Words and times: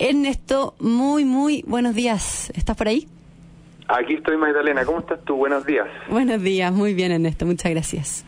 Ernesto, 0.00 0.74
muy, 0.80 1.26
muy 1.26 1.62
buenos 1.66 1.94
días. 1.94 2.50
¿Estás 2.56 2.74
por 2.74 2.88
ahí? 2.88 3.06
Aquí 3.86 4.14
estoy, 4.14 4.38
Magdalena. 4.38 4.82
¿Cómo 4.86 5.00
estás 5.00 5.22
tú? 5.26 5.36
Buenos 5.36 5.66
días. 5.66 5.86
Buenos 6.08 6.42
días, 6.42 6.72
muy 6.72 6.94
bien, 6.94 7.12
Ernesto. 7.12 7.44
Muchas 7.44 7.70
gracias. 7.70 8.24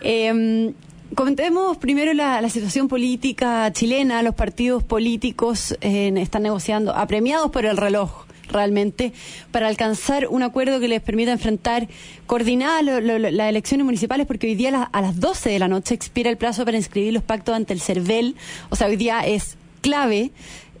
Eh, 0.00 0.72
comentemos 1.16 1.76
primero 1.78 2.14
la, 2.14 2.48
situación 2.48 2.86
política 2.86 3.72
chilena. 3.72 4.22
Los 4.22 4.36
partidos 4.36 4.84
políticos 4.84 5.76
eh, 5.80 6.12
están 6.18 6.44
negociando, 6.44 6.94
apremiados 6.94 7.50
por 7.50 7.66
el 7.66 7.76
reloj 7.76 8.26
realmente 8.52 9.12
para 9.50 9.66
alcanzar 9.66 10.28
un 10.28 10.44
acuerdo 10.44 10.78
que 10.78 10.86
les 10.86 11.02
permita 11.02 11.32
enfrentar 11.32 11.88
coordinadas 12.26 12.84
las 12.84 13.48
elecciones 13.48 13.84
municipales, 13.84 14.24
porque 14.28 14.46
hoy 14.46 14.54
día 14.54 14.88
a 14.92 15.00
las 15.00 15.18
12 15.18 15.50
de 15.50 15.58
la 15.58 15.66
noche 15.66 15.94
expira 15.94 16.30
el 16.30 16.36
plazo 16.36 16.64
para 16.64 16.76
inscribir 16.76 17.12
los 17.12 17.24
pactos 17.24 17.56
ante 17.56 17.72
el 17.72 17.80
CERVEL. 17.80 18.36
O 18.70 18.76
sea, 18.76 18.86
hoy 18.86 18.96
día 18.96 19.26
es 19.26 19.56
clave. 19.82 20.30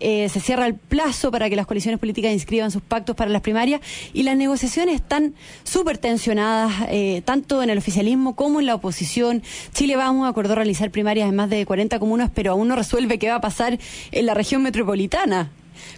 Eh, 0.02 0.28
se 0.28 0.40
cierra 0.40 0.66
el 0.66 0.74
plazo 0.74 1.30
para 1.30 1.48
que 1.48 1.56
las 1.56 1.66
coaliciones 1.66 2.00
políticas 2.00 2.32
inscriban 2.32 2.70
sus 2.70 2.82
pactos 2.82 3.14
para 3.14 3.30
las 3.30 3.40
primarias 3.40 3.80
y 4.12 4.24
las 4.24 4.36
negociaciones 4.36 4.96
están 4.96 5.34
súper 5.62 5.98
tensionadas, 5.98 6.72
eh, 6.88 7.22
tanto 7.24 7.62
en 7.62 7.70
el 7.70 7.78
oficialismo 7.78 8.34
como 8.34 8.60
en 8.60 8.66
la 8.66 8.74
oposición. 8.74 9.42
Chile 9.72 9.96
Vamos 9.96 10.28
acordó 10.28 10.56
realizar 10.56 10.90
primarias 10.90 11.28
en 11.28 11.36
más 11.36 11.48
de 11.48 11.64
40 11.64 11.98
comunas, 11.98 12.30
pero 12.34 12.52
aún 12.52 12.68
no 12.68 12.76
resuelve 12.76 13.18
qué 13.18 13.28
va 13.28 13.36
a 13.36 13.40
pasar 13.40 13.78
en 14.10 14.26
la 14.26 14.34
región 14.34 14.62
metropolitana. 14.62 15.50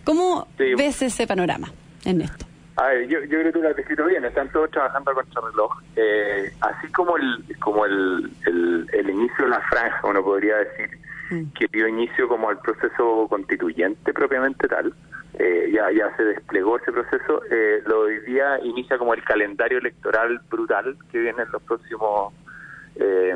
¿Cómo 0.04 0.46
ves 0.58 1.02
ese 1.02 1.26
panorama, 1.26 1.72
Ernesto? 2.04 2.46
A 2.76 2.88
ver, 2.88 3.06
yo, 3.06 3.20
yo 3.20 3.28
creo 3.28 3.44
que 3.44 3.52
tú 3.52 3.62
lo 3.62 3.68
has 3.68 3.76
descrito 3.76 4.04
bien, 4.06 4.24
están 4.24 4.50
todos 4.50 4.70
trabajando 4.70 5.12
a 5.12 5.14
contrarreloj. 5.14 5.82
Eh, 5.94 6.52
así 6.60 6.88
como 6.88 7.16
el 7.16 7.44
como 7.60 7.86
el, 7.86 8.30
el, 8.92 9.10
inicio 9.10 9.44
de 9.44 9.50
la 9.50 9.60
franja, 9.60 10.00
uno 10.04 10.24
podría 10.24 10.56
decir, 10.56 10.98
mm. 11.30 11.52
que 11.58 11.66
dio 11.72 11.88
inicio 11.88 12.28
como 12.28 12.48
al 12.48 12.58
proceso 12.58 13.26
constituyente 13.28 14.12
propiamente 14.12 14.68
tal, 14.68 14.94
eh, 15.38 15.70
ya, 15.72 15.90
ya 15.90 16.14
se 16.16 16.24
desplegó 16.24 16.76
ese 16.78 16.92
proceso, 16.92 17.42
eh, 17.50 17.82
lo 17.86 18.02
hoy 18.02 18.20
día 18.20 18.60
inicia 18.62 18.98
como 18.98 19.14
el 19.14 19.24
calendario 19.24 19.78
electoral 19.78 20.40
brutal 20.50 20.96
que 21.10 21.18
viene 21.18 21.42
en 21.42 21.50
los 21.50 21.62
próximos 21.62 22.32
eh, 22.96 23.34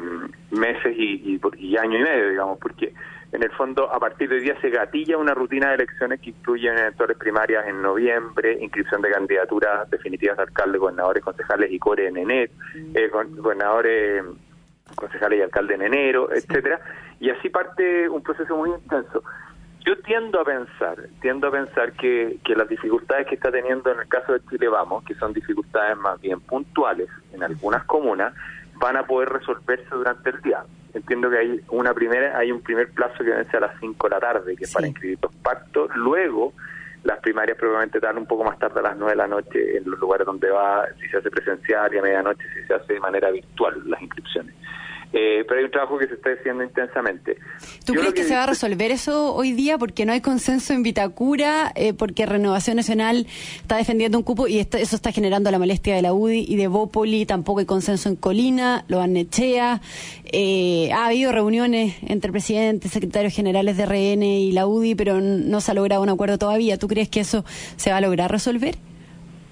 meses 0.52 0.94
y, 0.96 1.34
y, 1.34 1.40
y 1.58 1.76
año 1.76 1.98
y 1.98 2.02
medio, 2.02 2.30
digamos, 2.30 2.58
porque 2.58 2.94
en 3.30 3.42
el 3.42 3.50
fondo, 3.50 3.92
a 3.92 3.98
partir 4.00 4.28
de 4.28 4.36
hoy 4.36 4.42
día 4.42 4.58
se 4.60 4.70
gatilla 4.70 5.18
una 5.18 5.34
rutina 5.34 5.68
de 5.68 5.74
elecciones 5.74 6.20
que 6.20 6.30
incluyen 6.30 6.78
electores 6.78 7.16
primarias 7.18 7.66
en 7.66 7.82
noviembre, 7.82 8.56
inscripción 8.60 9.02
de 9.02 9.10
candidaturas 9.10 9.90
definitivas 9.90 10.38
de 10.38 10.44
alcaldes, 10.44 10.80
gobernadores, 10.80 11.22
concejales 11.22 11.70
y 11.70 11.78
core 11.78 12.08
en 12.08 12.16
enero, 12.16 12.52
mm. 12.74 12.96
eh, 12.96 13.08
gobernadores, 13.36 14.24
concejales 14.94 15.38
y 15.38 15.42
alcaldes 15.42 15.76
en 15.76 15.86
enero, 15.86 16.32
etcétera, 16.32 16.80
y 17.20 17.30
así 17.30 17.48
parte 17.48 18.08
un 18.08 18.22
proceso 18.22 18.56
muy 18.56 18.70
intenso. 18.70 19.22
Yo 19.84 19.96
tiendo 20.00 20.40
a 20.40 20.44
pensar, 20.44 20.98
tiendo 21.20 21.48
a 21.48 21.50
pensar 21.50 21.92
que, 21.92 22.38
que 22.44 22.54
las 22.54 22.68
dificultades 22.68 23.26
que 23.26 23.36
está 23.36 23.50
teniendo 23.50 23.90
en 23.90 24.00
el 24.00 24.08
caso 24.08 24.32
de 24.32 24.40
Chile 24.50 24.68
Vamos, 24.68 25.04
que 25.04 25.14
son 25.14 25.32
dificultades 25.32 25.96
más 25.96 26.20
bien 26.20 26.40
puntuales 26.40 27.08
en 27.32 27.42
algunas 27.42 27.84
comunas, 27.84 28.34
van 28.74 28.96
a 28.96 29.06
poder 29.06 29.30
resolverse 29.30 29.88
durante 29.90 30.30
el 30.30 30.40
día 30.42 30.64
entiendo 30.94 31.30
que 31.30 31.38
hay 31.38 31.60
una 31.68 31.94
primera 31.94 32.36
hay 32.36 32.52
un 32.52 32.60
primer 32.60 32.90
plazo 32.90 33.18
que 33.18 33.30
vence 33.30 33.56
a 33.56 33.60
las 33.60 33.78
5 33.80 34.08
de 34.08 34.14
la 34.14 34.20
tarde, 34.20 34.56
que 34.56 34.64
es 34.64 34.72
para 34.72 34.86
inscribir 34.86 35.18
los 35.22 35.34
pactos. 35.36 35.90
Luego, 35.96 36.52
las 37.04 37.18
primarias 37.20 37.56
probablemente 37.56 38.00
dan 38.00 38.18
un 38.18 38.26
poco 38.26 38.44
más 38.44 38.58
tarde 38.58 38.80
a 38.80 38.82
las 38.82 38.96
9 38.96 39.12
de 39.12 39.16
la 39.16 39.26
noche 39.26 39.76
en 39.76 39.90
los 39.90 39.98
lugares 39.98 40.26
donde 40.26 40.50
va, 40.50 40.86
si 41.00 41.08
se 41.08 41.18
hace 41.18 41.30
presencial 41.30 41.92
y 41.94 41.98
a 41.98 42.02
medianoche 42.02 42.44
si 42.54 42.66
se 42.66 42.74
hace 42.74 42.94
de 42.94 43.00
manera 43.00 43.30
virtual 43.30 43.80
las 43.86 44.02
inscripciones. 44.02 44.54
Eh, 45.10 45.42
pero 45.48 45.60
hay 45.60 45.64
un 45.64 45.70
trabajo 45.70 45.98
que 45.98 46.06
se 46.06 46.14
está 46.14 46.30
haciendo 46.30 46.62
intensamente. 46.62 47.38
¿Tú 47.86 47.94
crees 47.94 48.12
que, 48.12 48.24
se 48.24 48.34
va 48.34 48.44
a 48.44 48.46
resolver 48.46 48.90
eso 48.90 49.34
hoy 49.34 49.52
día 49.52 49.78
porque 49.78 50.04
no 50.04 50.12
hay 50.12 50.20
consenso 50.20 50.74
en 50.74 50.82
Vitacura, 50.82 51.72
eh, 51.74 51.94
porque 51.94 52.26
Renovación 52.26 52.76
Nacional 52.76 53.26
está 53.56 53.78
defendiendo 53.78 54.18
un 54.18 54.24
cupo 54.24 54.48
y 54.48 54.58
eso 54.58 54.76
está 54.96 55.10
generando 55.10 55.50
la 55.50 55.58
molestia 55.58 55.94
de 55.94 56.02
la 56.02 56.12
UDI 56.12 56.44
y 56.46 56.56
de 56.56 56.68
Bópoli, 56.68 57.24
tampoco 57.24 57.60
hay 57.60 57.66
consenso 57.66 58.10
en 58.10 58.16
Colina, 58.16 58.84
lo 58.88 59.06
Nechea, 59.06 59.80
eh, 60.26 60.90
ha 60.92 61.06
habido 61.06 61.32
reuniones 61.32 61.96
entre 62.06 62.30
presidentes, 62.30 62.92
secretarios 62.92 63.32
generales 63.32 63.78
de 63.78 63.86
RN 63.86 64.22
y 64.22 64.52
la 64.52 64.66
UDI, 64.66 64.94
pero 64.94 65.22
no 65.22 65.62
se 65.62 65.70
ha 65.70 65.74
logrado 65.74 66.02
un 66.02 66.10
acuerdo 66.10 66.36
todavía. 66.36 66.76
¿Tú 66.76 66.86
crees 66.86 67.08
que 67.08 67.20
eso 67.20 67.46
se 67.76 67.90
va 67.90 67.96
a 67.96 68.00
lograr 68.02 68.30
resolver? 68.30 68.76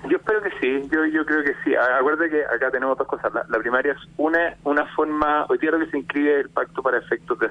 Yo 0.08 0.16
espero 0.16 0.42
que 0.42 0.50
sí, 0.60 0.88
yo 0.90 1.04
yo 1.06 1.24
creo 1.24 1.42
que 1.42 1.54
sí. 1.64 1.74
Acuérdate 1.74 2.30
que 2.30 2.44
acá 2.44 2.70
tenemos 2.70 2.96
dos 2.96 3.06
cosas. 3.06 3.32
La, 3.48 3.58
primaria 3.58 3.92
es 3.92 3.98
una 4.16 4.56
una 4.64 4.86
forma, 4.94 5.46
hoy 5.48 5.58
día 5.58 5.70
lo 5.70 5.78
que 5.78 5.90
se 5.90 5.98
inscribe 5.98 6.40
el 6.40 6.50
pacto 6.50 6.82
para 6.82 6.98
efectos 6.98 7.38
de, 7.38 7.48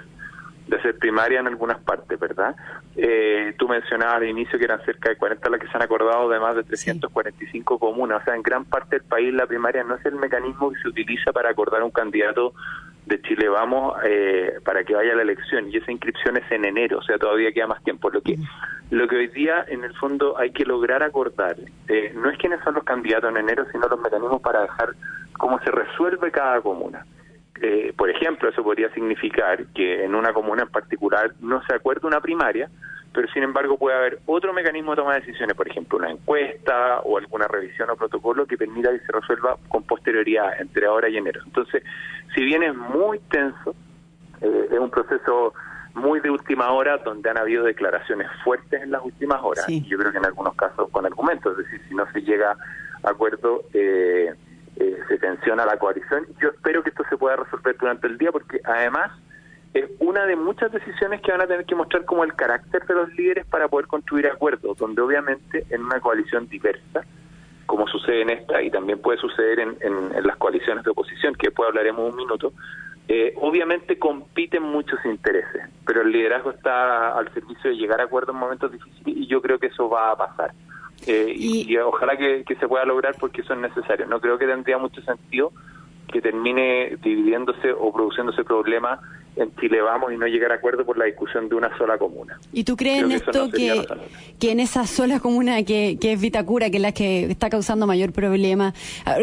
de 0.67 0.81
ser 0.81 0.97
primaria 0.97 1.39
en 1.39 1.47
algunas 1.47 1.79
partes, 1.79 2.19
¿verdad? 2.19 2.55
Eh, 2.95 3.53
tú 3.57 3.67
mencionabas 3.67 4.17
al 4.17 4.27
inicio 4.27 4.57
que 4.57 4.65
eran 4.65 4.83
cerca 4.85 5.09
de 5.09 5.17
40 5.17 5.49
las 5.49 5.59
que 5.59 5.67
se 5.67 5.75
han 5.75 5.83
acordado 5.83 6.29
de 6.29 6.39
más 6.39 6.55
de 6.55 6.63
345 6.63 7.79
comunas. 7.79 8.21
O 8.21 8.25
sea, 8.25 8.35
en 8.35 8.41
gran 8.41 8.65
parte 8.65 8.97
del 8.97 9.05
país 9.05 9.33
la 9.33 9.45
primaria 9.45 9.83
no 9.83 9.95
es 9.95 10.05
el 10.05 10.15
mecanismo 10.15 10.71
que 10.71 10.79
se 10.79 10.87
utiliza 10.87 11.31
para 11.31 11.49
acordar 11.49 11.83
un 11.83 11.91
candidato 11.91 12.53
de 13.05 13.21
Chile 13.21 13.49
Vamos 13.49 13.95
eh, 14.03 14.59
para 14.63 14.83
que 14.83 14.95
vaya 14.95 15.15
la 15.15 15.21
elección 15.21 15.69
y 15.71 15.77
esa 15.77 15.91
inscripción 15.91 16.37
es 16.37 16.51
en 16.51 16.65
enero, 16.65 16.99
o 16.99 17.03
sea, 17.03 17.17
todavía 17.17 17.51
queda 17.51 17.67
más 17.67 17.83
tiempo. 17.83 18.09
Lo 18.09 18.21
que, 18.21 18.37
lo 18.89 19.07
que 19.07 19.15
hoy 19.15 19.27
día 19.27 19.65
en 19.67 19.83
el 19.83 19.93
fondo 19.95 20.37
hay 20.37 20.51
que 20.51 20.65
lograr 20.65 21.03
acordar 21.03 21.55
eh, 21.87 22.13
no 22.15 22.29
es 22.29 22.37
quiénes 22.37 22.61
son 22.63 22.75
los 22.75 22.83
candidatos 22.83 23.29
en 23.29 23.37
enero, 23.37 23.65
sino 23.71 23.87
los 23.87 23.99
mecanismos 23.99 24.41
para 24.41 24.61
dejar 24.61 24.89
cómo 25.37 25.59
se 25.59 25.71
resuelve 25.71 26.31
cada 26.31 26.61
comuna. 26.61 27.05
Eh, 27.61 27.93
por 27.95 28.09
ejemplo, 28.09 28.49
eso 28.49 28.63
podría 28.63 28.89
significar 28.93 29.65
que 29.67 30.03
en 30.03 30.13
una 30.13 30.33
comuna 30.33 30.63
en 30.63 30.69
particular 30.69 31.31
no 31.39 31.63
se 31.65 31.73
acuerde 31.73 32.07
una 32.07 32.19
primaria, 32.19 32.69
pero 33.15 33.29
sin 33.29 33.43
embargo 33.43 33.77
puede 33.77 33.95
haber 33.95 34.19
otro 34.25 34.53
mecanismo 34.53 34.91
de 34.91 34.97
toma 34.97 35.13
de 35.13 35.21
decisiones, 35.21 35.55
por 35.55 35.67
ejemplo, 35.69 35.97
una 35.97 36.11
encuesta 36.11 36.99
o 36.99 37.17
alguna 37.17 37.47
revisión 37.47 37.89
o 37.89 37.95
protocolo 37.95 38.45
que 38.45 38.57
permita 38.57 38.91
que 38.91 38.99
se 38.99 39.11
resuelva 39.11 39.57
con 39.69 39.83
posterioridad 39.83 40.59
entre 40.59 40.85
ahora 40.85 41.07
y 41.07 41.15
enero. 41.15 41.41
Entonces, 41.45 41.81
si 42.35 42.43
bien 42.43 42.61
es 42.63 42.75
muy 42.75 43.19
tenso, 43.19 43.73
eh, 44.41 44.67
es 44.69 44.77
un 44.77 44.89
proceso 44.89 45.53
muy 45.93 46.19
de 46.19 46.29
última 46.29 46.71
hora 46.71 46.97
donde 46.97 47.29
han 47.29 47.37
habido 47.37 47.63
declaraciones 47.63 48.27
fuertes 48.43 48.83
en 48.83 48.91
las 48.91 49.01
últimas 49.01 49.39
horas, 49.41 49.63
y 49.69 49.81
yo 49.87 49.97
creo 49.97 50.11
que 50.11 50.17
en 50.17 50.25
algunos 50.25 50.53
casos 50.55 50.89
con 50.91 51.05
argumentos, 51.05 51.57
es 51.57 51.65
decir, 51.65 51.81
si 51.87 51.95
no 51.95 52.05
se 52.11 52.21
llega 52.21 52.57
a 53.03 53.09
acuerdo, 53.09 53.63
eh, 53.73 54.33
eh, 54.75 54.97
se 55.07 55.17
tensiona 55.19 55.65
la 55.65 55.77
coalición. 55.77 56.27
Yo 56.41 56.49
espero 56.49 56.83
que 56.83 56.89
esto 56.89 57.03
se 57.09 57.15
pueda 57.15 57.37
resolver 57.37 57.77
durante 57.77 58.07
el 58.07 58.17
día 58.17 58.33
porque 58.33 58.59
además 58.65 59.09
es 59.75 59.91
una 59.99 60.25
de 60.25 60.37
muchas 60.37 60.71
decisiones 60.71 61.21
que 61.21 61.33
van 61.33 61.41
a 61.41 61.47
tener 61.47 61.65
que 61.65 61.75
mostrar 61.75 62.05
como 62.05 62.23
el 62.23 62.33
carácter 62.33 62.85
de 62.85 62.93
los 62.93 63.13
líderes 63.13 63.45
para 63.45 63.67
poder 63.67 63.87
construir 63.87 64.25
acuerdos, 64.25 64.77
donde 64.77 65.01
obviamente 65.01 65.65
en 65.69 65.83
una 65.83 65.99
coalición 65.99 66.47
diversa, 66.47 67.03
como 67.65 67.85
sucede 67.85 68.21
en 68.21 68.29
esta 68.29 68.61
y 68.61 68.71
también 68.71 68.99
puede 68.99 69.19
suceder 69.19 69.59
en, 69.59 69.75
en, 69.81 70.25
las 70.25 70.37
coaliciones 70.37 70.85
de 70.85 70.91
oposición, 70.91 71.35
que 71.35 71.47
después 71.47 71.67
hablaremos 71.67 72.09
un 72.09 72.15
minuto, 72.15 72.53
eh, 73.09 73.33
obviamente 73.35 73.99
compiten 73.99 74.63
muchos 74.63 75.03
intereses, 75.03 75.63
pero 75.85 76.03
el 76.03 76.11
liderazgo 76.11 76.51
está 76.51 77.17
al 77.17 77.33
servicio 77.33 77.69
de 77.69 77.75
llegar 77.75 77.99
a 77.99 78.05
acuerdos 78.05 78.33
en 78.33 78.39
momentos 78.39 78.71
difíciles 78.71 79.17
y 79.17 79.27
yo 79.27 79.41
creo 79.41 79.59
que 79.59 79.67
eso 79.67 79.89
va 79.89 80.11
a 80.11 80.15
pasar. 80.15 80.53
Eh, 81.05 81.33
y, 81.35 81.69
y, 81.69 81.77
ojalá 81.79 82.15
que, 82.15 82.45
que 82.45 82.55
se 82.55 82.67
pueda 82.69 82.85
lograr 82.85 83.13
porque 83.19 83.41
eso 83.41 83.53
es 83.53 83.59
necesario. 83.59 84.05
No 84.05 84.21
creo 84.21 84.37
que 84.37 84.47
tendría 84.47 84.77
mucho 84.77 85.01
sentido 85.01 85.51
que 86.11 86.21
termine 86.21 86.97
dividiéndose 87.01 87.71
o 87.71 87.91
produciéndose 87.91 88.43
problemas 88.43 88.99
en 89.35 89.53
Chile 89.55 89.81
vamos 89.81 90.13
y 90.13 90.17
no 90.17 90.27
llegar 90.27 90.51
a 90.51 90.55
acuerdo 90.55 90.85
por 90.85 90.97
la 90.97 91.05
discusión 91.05 91.49
de 91.49 91.55
una 91.55 91.75
sola 91.77 91.97
comuna. 91.97 92.39
¿Y 92.53 92.63
tú 92.63 92.77
crees, 92.77 93.03
en 93.03 93.11
esto 93.11 93.49
que, 93.51 93.85
que, 94.39 94.51
en 94.51 94.59
esa 94.59 94.87
sola 94.87 95.19
comuna 95.19 95.63
que, 95.63 95.97
que 95.99 96.13
es 96.13 96.21
Vitacura, 96.21 96.69
que 96.69 96.77
es 96.77 96.81
la 96.81 96.93
que 96.93 97.25
está 97.25 97.49
causando 97.49 97.85
mayor 97.85 98.13
problema, 98.13 98.73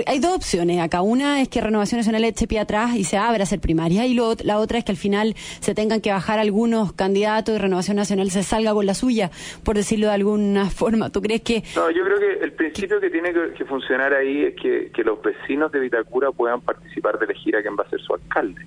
hay 0.07 0.19
dos 0.19 0.37
opciones 0.37 0.81
acá. 0.81 1.03
Una 1.03 1.41
es 1.41 1.49
que 1.49 1.61
Renovación 1.61 1.99
Nacional 1.99 2.25
eche 2.25 2.47
pie 2.47 2.61
atrás 2.61 2.95
y 2.97 3.05
se 3.05 3.17
abra 3.17 3.45
a 3.45 3.47
ser 3.47 3.61
primaria, 3.61 4.07
y 4.07 4.15
la 4.15 4.59
otra 4.59 4.79
es 4.79 4.85
que 4.85 4.93
al 4.93 4.99
final 4.99 5.35
se 5.61 5.75
tengan 5.75 6.01
que 6.01 6.11
bajar 6.11 6.39
algunos 6.39 6.93
candidatos 6.93 7.55
y 7.55 7.59
Renovación 7.59 7.97
Nacional 7.97 8.31
se 8.31 8.43
salga 8.43 8.75
con 8.75 8.87
la 8.87 8.95
suya, 8.95 9.31
por 9.65 9.77
decirlo 9.77 10.09
de 10.09 10.15
alguna 10.15 10.71
forma. 10.71 11.11
¿Tú 11.11 11.23
crees 11.23 11.43
que...? 11.43 11.63
No, 11.75 11.91
yo 11.91 12.05
creo 12.05 12.19
que 12.19 12.45
el 12.45 12.53
principio 12.53 13.01
que 13.01 13.11
tiene 13.11 13.33
que, 13.33 13.63
funcionar 13.65 14.13
ahí 14.13 14.45
es 14.45 14.55
que, 14.57 14.91
que 14.93 15.05
los 15.05 15.23
vecinos 15.23 15.73
de 15.73 15.81
Vitacura 15.81 16.31
puedan 16.33 16.61
participar 16.61 16.72
de 16.75 17.25
elegir 17.25 17.57
a 17.57 17.63
quién 17.63 17.77
va 17.77 17.85
a 17.85 17.91
ser 17.91 18.01
su 18.01 18.15
alcalde 18.15 18.65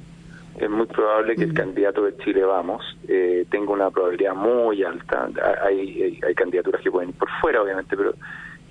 es 0.58 0.70
muy 0.70 0.86
probable 0.86 1.36
que 1.36 1.44
el 1.44 1.54
candidato 1.54 2.04
de 2.04 2.16
Chile 2.18 2.44
Vamos 2.44 2.82
eh, 3.08 3.46
tenga 3.52 3.72
una 3.72 3.90
probabilidad 3.92 4.34
muy 4.36 4.84
alta. 4.84 5.30
Hay, 5.62 6.20
hay, 6.26 6.36
candidaturas 6.36 6.82
que 6.82 6.90
pueden 6.90 7.10
ir 7.10 7.16
por 7.16 7.30
fuera, 7.42 7.62
obviamente, 7.62 7.98
pero 7.98 8.14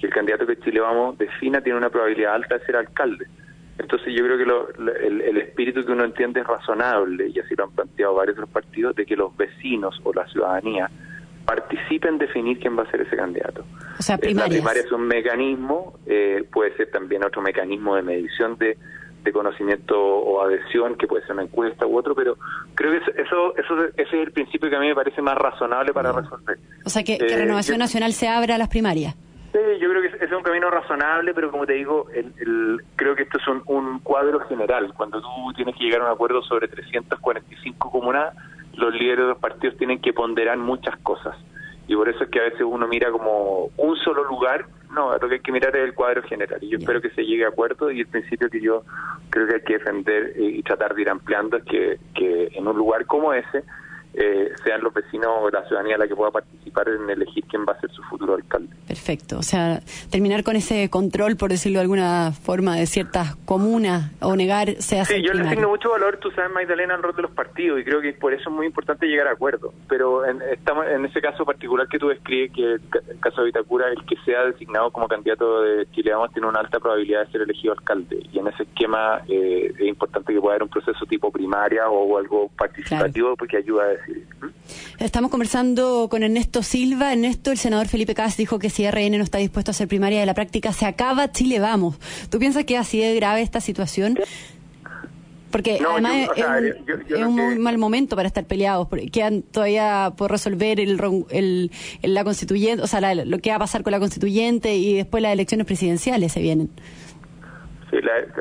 que 0.00 0.06
el 0.06 0.12
candidato 0.12 0.46
de 0.46 0.58
Chile 0.60 0.80
Vamos 0.80 1.18
defina 1.18 1.60
tiene 1.60 1.78
una 1.78 1.90
probabilidad 1.90 2.34
alta 2.34 2.58
de 2.58 2.64
ser 2.64 2.76
alcalde. 2.76 3.26
Entonces 3.78 4.14
yo 4.14 4.24
creo 4.24 4.38
que 4.38 5.04
el, 5.04 5.20
el, 5.20 5.36
espíritu 5.36 5.84
que 5.84 5.92
uno 5.92 6.04
entiende 6.04 6.40
es 6.40 6.46
razonable, 6.46 7.28
y 7.28 7.38
así 7.38 7.54
lo 7.54 7.64
han 7.64 7.70
planteado 7.72 8.14
varios 8.14 8.36
otros 8.36 8.50
partidos, 8.50 8.96
de 8.96 9.04
que 9.04 9.16
los 9.16 9.36
vecinos 9.36 10.00
o 10.04 10.12
la 10.14 10.26
ciudadanía 10.28 10.88
participen 11.44 12.14
en 12.14 12.18
definir 12.18 12.58
quién 12.60 12.78
va 12.78 12.84
a 12.84 12.90
ser 12.90 13.02
ese 13.02 13.16
candidato. 13.16 13.64
O 13.98 14.02
sea, 14.02 14.16
La 14.16 14.20
primaria 14.20 14.82
es 14.82 14.92
un 14.92 15.06
mecanismo, 15.06 15.98
eh, 16.06 16.44
puede 16.50 16.74
ser 16.76 16.90
también 16.90 17.24
otro 17.24 17.42
mecanismo 17.42 17.96
de 17.96 18.02
medición 18.02 18.56
de 18.56 18.78
de 19.24 19.32
conocimiento 19.32 19.98
o 19.98 20.42
adhesión, 20.42 20.96
que 20.96 21.06
puede 21.06 21.22
ser 21.22 21.32
una 21.32 21.42
encuesta 21.42 21.86
u 21.86 21.98
otro, 21.98 22.14
pero 22.14 22.36
creo 22.74 22.92
que 22.92 23.22
eso, 23.22 23.56
eso, 23.56 23.84
ese 23.96 24.02
es 24.02 24.26
el 24.26 24.32
principio 24.32 24.70
que 24.70 24.76
a 24.76 24.80
mí 24.80 24.88
me 24.88 24.94
parece 24.94 25.20
más 25.22 25.36
razonable 25.36 25.92
para 25.92 26.12
resolver. 26.12 26.58
O 26.84 26.90
sea, 26.90 27.02
que, 27.02 27.18
que 27.18 27.36
Renovación 27.36 27.78
Nacional 27.78 28.12
se 28.12 28.28
abra 28.28 28.54
a 28.54 28.58
las 28.58 28.68
primarias. 28.68 29.16
Sí, 29.54 29.60
yo 29.80 29.88
creo 29.88 30.02
que 30.02 30.08
ese 30.08 30.24
es 30.24 30.32
un 30.32 30.42
camino 30.42 30.68
razonable, 30.68 31.32
pero 31.32 31.52
como 31.52 31.64
te 31.64 31.74
digo, 31.74 32.08
el, 32.12 32.82
creo 32.96 33.14
que 33.14 33.22
esto 33.22 33.38
es 33.38 33.46
un, 33.66 34.00
cuadro 34.00 34.40
general. 34.48 34.92
Cuando 34.94 35.20
tú 35.20 35.28
tienes 35.54 35.76
que 35.76 35.84
llegar 35.84 36.00
a 36.00 36.06
un 36.06 36.10
acuerdo 36.10 36.42
sobre 36.42 36.66
345 36.66 37.88
comunas, 37.88 38.34
los 38.74 38.92
líderes 38.92 39.18
de 39.18 39.28
los 39.28 39.38
partidos 39.38 39.76
tienen 39.76 40.00
que 40.00 40.12
ponderar 40.12 40.58
muchas 40.58 40.98
cosas. 41.04 41.36
Y 41.86 41.94
por 41.94 42.08
eso 42.08 42.24
es 42.24 42.30
que 42.30 42.40
a 42.40 42.42
veces 42.42 42.62
uno 42.62 42.88
mira 42.88 43.12
como 43.12 43.70
un 43.76 43.96
solo 43.98 44.24
lugar. 44.24 44.66
No, 44.94 45.12
lo 45.12 45.28
que 45.28 45.34
hay 45.34 45.40
que 45.40 45.52
mirar 45.52 45.76
es 45.76 45.82
el 45.82 45.94
cuadro 45.94 46.22
general. 46.22 46.58
Y 46.62 46.68
yo 46.70 46.78
espero 46.78 47.00
que 47.00 47.10
se 47.10 47.24
llegue 47.24 47.44
a 47.44 47.48
acuerdo. 47.48 47.90
Y 47.90 48.00
el 48.00 48.06
principio 48.06 48.48
que 48.48 48.60
yo 48.60 48.84
creo 49.30 49.48
que 49.48 49.54
hay 49.56 49.62
que 49.62 49.72
defender 49.74 50.34
y 50.36 50.62
tratar 50.62 50.94
de 50.94 51.02
ir 51.02 51.10
ampliando 51.10 51.56
es 51.56 51.64
que, 51.64 51.98
que 52.14 52.48
en 52.52 52.68
un 52.68 52.76
lugar 52.76 53.04
como 53.06 53.32
ese 53.32 53.64
eh, 54.14 54.52
sean 54.64 54.82
los 54.82 54.94
vecinos 54.94 55.30
o 55.40 55.50
la 55.50 55.64
ciudadanía 55.66 55.98
la 55.98 56.06
que 56.06 56.14
pueda 56.14 56.30
participar 56.30 56.88
en 56.88 57.08
elegir 57.10 57.44
quién 57.44 57.64
va 57.66 57.72
a 57.72 57.80
ser 57.80 57.90
su 57.90 58.02
futuro 58.04 58.34
alcalde. 58.34 58.74
Perfecto, 58.86 59.38
o 59.38 59.42
sea, 59.42 59.80
terminar 60.10 60.44
con 60.44 60.56
ese 60.56 60.88
control, 60.90 61.36
por 61.36 61.50
decirlo 61.50 61.78
de 61.78 61.82
alguna 61.82 62.32
forma, 62.32 62.76
de 62.76 62.86
ciertas 62.86 63.36
comunas 63.44 64.12
o 64.20 64.36
negar 64.36 64.76
se 64.80 65.00
hace. 65.00 65.16
Sí, 65.16 65.22
yo 65.22 65.32
le 65.32 65.42
asigno 65.42 65.68
mucho 65.68 65.90
valor, 65.90 66.18
tú 66.18 66.30
sabes, 66.30 66.52
Magdalena, 66.52 66.94
al 66.94 67.02
rol 67.02 67.16
de 67.16 67.22
los 67.22 67.30
partidos 67.32 67.80
y 67.80 67.84
creo 67.84 68.00
que 68.00 68.12
por 68.12 68.32
eso 68.32 68.50
es 68.50 68.54
muy 68.54 68.66
importante 68.66 69.06
llegar 69.06 69.28
a 69.28 69.32
acuerdos. 69.32 69.72
Pero 69.88 70.24
en, 70.24 70.40
estamos, 70.42 70.86
en 70.86 71.04
ese 71.04 71.20
caso 71.20 71.44
particular 71.44 71.88
que 71.88 71.98
tú 71.98 72.08
describes, 72.08 72.52
que 72.52 72.74
el 72.74 73.20
caso 73.20 73.40
de 73.40 73.46
Vitacura, 73.46 73.88
el 73.88 74.04
que 74.04 74.16
sea 74.24 74.44
designado 74.44 74.90
como 74.90 75.08
candidato 75.08 75.62
de 75.62 75.86
Chile 75.92 76.12
Vamos 76.12 76.32
tiene 76.32 76.48
una 76.48 76.60
alta 76.60 76.78
probabilidad 76.78 77.26
de 77.26 77.32
ser 77.32 77.42
elegido 77.42 77.72
alcalde. 77.72 78.20
Y 78.32 78.38
en 78.38 78.46
ese 78.48 78.64
esquema 78.64 79.22
eh, 79.28 79.72
es 79.78 79.86
importante 79.86 80.32
que 80.32 80.40
pueda 80.40 80.54
haber 80.54 80.62
un 80.62 80.68
proceso 80.68 81.04
tipo 81.06 81.30
primaria 81.30 81.88
o, 81.88 82.14
algo 82.18 82.48
participativo 82.56 83.36
porque 83.36 83.56
ayuda 83.56 83.84
a 83.84 83.88
Estamos 84.98 85.30
conversando 85.30 86.08
con 86.08 86.22
Ernesto 86.22 86.62
Silva. 86.62 87.12
Ernesto, 87.12 87.50
el 87.50 87.58
senador 87.58 87.88
Felipe 87.88 88.14
Cas 88.14 88.36
dijo 88.36 88.58
que 88.58 88.70
si 88.70 88.88
RN 88.88 89.18
no 89.18 89.24
está 89.24 89.38
dispuesto 89.38 89.70
a 89.70 89.72
hacer 89.72 89.88
primaria 89.88 90.20
de 90.20 90.26
la 90.26 90.34
práctica, 90.34 90.72
se 90.72 90.86
acaba 90.86 91.32
Chile 91.32 91.58
Vamos. 91.58 91.96
¿Tú 92.30 92.38
piensas 92.38 92.64
que 92.64 92.78
así 92.78 92.98
de 92.98 93.14
grave 93.14 93.42
esta 93.42 93.60
situación? 93.60 94.18
Porque 95.50 95.78
además 95.88 96.30
es, 96.34 97.16
un, 97.16 97.36
muy 97.36 97.58
mal 97.58 97.78
momento 97.78 98.16
para 98.16 98.26
estar 98.26 98.44
peleados, 98.44 98.88
porque 98.88 99.06
quedan 99.06 99.42
todavía 99.42 100.12
por 100.16 100.30
resolver 100.30 100.80
el, 100.80 101.00
el, 101.30 101.70
la 102.02 102.24
constituyente, 102.24 102.82
o 102.82 102.88
sea, 102.88 103.14
lo 103.14 103.38
que 103.38 103.50
va 103.50 103.56
a 103.56 103.58
pasar 103.60 103.84
con 103.84 103.92
la 103.92 104.00
constituyente 104.00 104.74
y 104.74 104.94
después 104.94 105.22
las 105.22 105.32
elecciones 105.32 105.64
presidenciales 105.64 106.32
se 106.32 106.40
vienen 106.40 106.70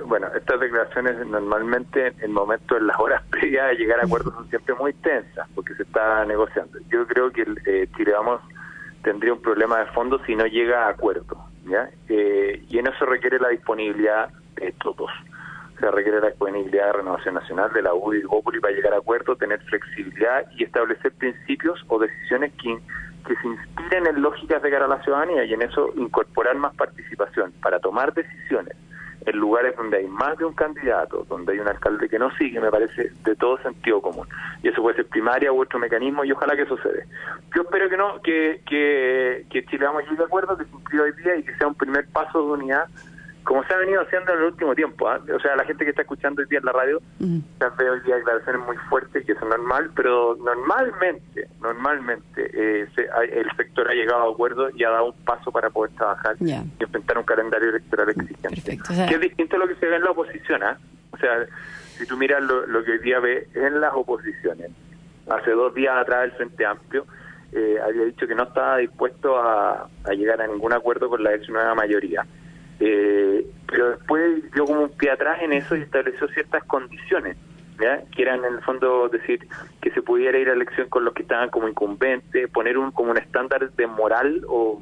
bueno, 0.05 0.27
estas 0.35 0.59
declaraciones 0.59 1.25
normalmente 1.27 2.07
en 2.07 2.21
el 2.21 2.29
momento, 2.29 2.77
en 2.77 2.87
las 2.87 2.99
horas 2.99 3.23
previas 3.29 3.69
de 3.69 3.75
llegar 3.75 3.99
a 3.99 4.03
acuerdos 4.05 4.33
son 4.33 4.49
siempre 4.49 4.75
muy 4.75 4.93
tensas 4.93 5.47
porque 5.55 5.75
se 5.75 5.83
está 5.83 6.25
negociando. 6.25 6.79
Yo 6.89 7.05
creo 7.07 7.31
que 7.31 7.45
eh, 7.65 7.87
Chile 7.95 8.13
tendría 9.03 9.33
un 9.33 9.41
problema 9.41 9.79
de 9.79 9.85
fondo 9.87 10.23
si 10.25 10.35
no 10.35 10.45
llega 10.45 10.85
a 10.85 10.89
acuerdo, 10.89 11.37
¿ya? 11.65 11.89
Eh, 12.07 12.63
y 12.69 12.77
en 12.77 12.87
eso 12.87 13.05
requiere 13.05 13.39
la 13.39 13.49
disponibilidad 13.49 14.29
de 14.55 14.71
todos. 14.81 15.11
O 15.75 15.79
sea, 15.79 15.91
requiere 15.91 16.21
la 16.21 16.29
disponibilidad 16.29 16.85
de 16.87 16.93
Renovación 16.93 17.35
Nacional, 17.35 17.73
de 17.73 17.81
la 17.81 17.93
UDI 17.93 18.19
y 18.19 18.21
Populi 18.21 18.59
para 18.59 18.73
llegar 18.73 18.93
a 18.93 18.97
acuerdo, 18.97 19.35
tener 19.35 19.59
flexibilidad 19.63 20.45
y 20.57 20.63
establecer 20.63 21.11
principios 21.13 21.83
o 21.87 21.99
decisiones 21.99 22.53
que, 22.53 22.77
que 23.27 23.35
se 23.35 23.47
inspiren 23.47 24.07
en 24.07 24.21
lógicas 24.21 24.61
de 24.61 24.69
cara 24.69 24.85
a 24.85 24.87
la 24.87 25.03
ciudadanía 25.03 25.43
y 25.43 25.53
en 25.53 25.63
eso 25.63 25.91
incorporar 25.95 26.55
más 26.55 26.73
participación 26.75 27.51
para 27.61 27.79
tomar 27.79 28.13
decisiones 28.13 28.77
en 29.25 29.37
lugares 29.37 29.75
donde 29.75 29.97
hay 29.97 30.07
más 30.07 30.37
de 30.37 30.45
un 30.45 30.53
candidato, 30.53 31.25
donde 31.29 31.53
hay 31.53 31.59
un 31.59 31.67
alcalde 31.67 32.09
que 32.09 32.19
no 32.19 32.29
sigue, 32.35 32.59
me 32.59 32.71
parece 32.71 33.11
de 33.23 33.35
todo 33.35 33.57
sentido 33.59 34.01
común. 34.01 34.27
Y 34.61 34.69
eso 34.69 34.81
puede 34.81 34.97
ser 34.97 35.07
primaria 35.07 35.51
u 35.51 35.61
otro 35.61 35.79
mecanismo 35.79 36.23
y 36.25 36.31
ojalá 36.31 36.55
que 36.55 36.65
suceda. 36.65 37.03
Yo 37.55 37.61
espero 37.63 37.89
que 37.89 37.97
no, 37.97 38.21
que, 38.21 38.61
que, 38.67 39.45
que 39.49 39.65
Chile 39.65 39.85
vamos 39.85 40.03
a 40.03 40.09
llegar 40.09 40.23
a 40.23 40.25
acuerdo, 40.25 40.57
que 40.57 40.65
se 40.65 40.99
hoy 40.99 41.11
día 41.13 41.35
y 41.37 41.43
que 41.43 41.55
sea 41.55 41.67
un 41.67 41.75
primer 41.75 42.07
paso 42.07 42.39
de 42.39 42.51
unidad 42.51 42.87
como 43.43 43.63
se 43.65 43.73
ha 43.73 43.77
venido 43.77 44.01
haciendo 44.01 44.33
en 44.33 44.39
el 44.39 44.45
último 44.45 44.75
tiempo. 44.75 45.07
¿ah? 45.09 45.19
O 45.35 45.39
sea, 45.39 45.55
la 45.55 45.65
gente 45.65 45.83
que 45.83 45.89
está 45.89 46.01
escuchando 46.01 46.41
hoy 46.41 46.47
día 46.47 46.59
en 46.59 46.65
la 46.65 46.71
radio, 46.71 47.01
ya 47.19 47.69
ve 47.69 47.89
hoy 47.89 47.99
día 48.01 48.15
declaraciones 48.15 48.65
muy 48.65 48.77
fuertes, 48.89 49.25
que 49.25 49.33
es 49.33 49.41
normal, 49.41 49.91
pero 49.95 50.37
normalmente, 50.39 51.47
normalmente 51.61 52.49
eh, 52.53 52.87
el 53.31 53.55
sector 53.57 53.89
ha 53.89 53.93
llegado 53.93 54.29
a 54.29 54.31
acuerdo 54.31 54.69
y 54.73 54.83
ha 54.83 54.89
dado 54.89 55.07
un 55.07 55.25
paso 55.25 55.51
para 55.51 55.69
poder 55.69 55.91
trabajar 55.95 56.35
y 56.39 56.51
enfrentar 56.51 57.17
un 57.17 57.25
calendario 57.25 57.69
electoral 57.69 58.09
exigente. 58.09 58.79
Que 59.07 59.15
es 59.15 59.21
distinto 59.21 59.57
a 59.57 59.59
lo 59.59 59.67
que 59.67 59.75
se 59.75 59.87
ve 59.87 59.95
en 59.97 60.03
la 60.03 60.11
oposición. 60.11 60.63
¿ah? 60.63 60.77
O 61.11 61.17
sea, 61.17 61.45
si 61.97 62.05
tú 62.05 62.17
miras 62.17 62.41
lo, 62.41 62.83
que 62.83 62.91
hoy 62.91 62.99
día 62.99 63.19
ve 63.19 63.47
en 63.53 63.81
las 63.81 63.93
oposiciones, 63.93 64.71
hace 65.29 65.51
dos 65.51 65.73
días 65.73 65.95
atrás 65.97 66.25
el 66.25 66.31
Frente 66.31 66.65
Amplio 66.65 67.05
eh, 67.51 67.77
había 67.85 68.05
dicho 68.05 68.25
que 68.25 68.35
no 68.35 68.43
estaba 68.43 68.77
dispuesto 68.77 69.37
a, 69.37 69.87
a 70.05 70.13
llegar 70.13 70.41
a 70.41 70.47
ningún 70.47 70.73
acuerdo 70.73 71.07
con 71.07 71.23
la 71.23 71.33
ex 71.35 71.47
nueva 71.49 71.75
mayoría 71.75 72.25
eh, 72.79 73.45
pero 73.67 73.91
después 73.91 74.51
dio 74.53 74.65
como 74.65 74.81
un 74.81 74.89
pie 74.89 75.11
atrás 75.11 75.41
en 75.41 75.53
eso 75.53 75.75
y 75.75 75.81
estableció 75.81 76.27
ciertas 76.29 76.63
condiciones, 76.65 77.37
que 78.15 78.21
eran 78.21 78.45
en 78.45 78.53
el 78.53 78.61
fondo 78.61 79.09
decir 79.09 79.45
que 79.81 79.91
se 79.91 80.01
pudiera 80.01 80.37
ir 80.37 80.49
a 80.49 80.53
elección 80.53 80.87
con 80.89 81.03
los 81.03 81.13
que 81.13 81.23
estaban 81.23 81.49
como 81.49 81.67
incumbentes, 81.67 82.49
poner 82.49 82.77
un 82.77 82.91
como 82.91 83.11
un 83.11 83.17
estándar 83.17 83.71
de 83.71 83.87
moral 83.87 84.41
o, 84.47 84.81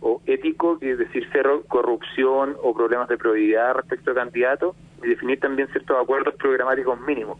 o 0.00 0.20
ético, 0.26 0.78
que 0.78 0.92
es 0.92 0.98
decir, 0.98 1.26
cero 1.32 1.64
corrupción 1.68 2.56
o 2.62 2.74
problemas 2.74 3.08
de 3.08 3.16
probidad 3.16 3.74
respecto 3.74 4.10
a 4.10 4.14
candidatos, 4.14 4.76
y 5.02 5.08
definir 5.08 5.40
también 5.40 5.68
ciertos 5.68 5.96
acuerdos 6.00 6.34
programáticos 6.34 7.00
mínimos. 7.00 7.38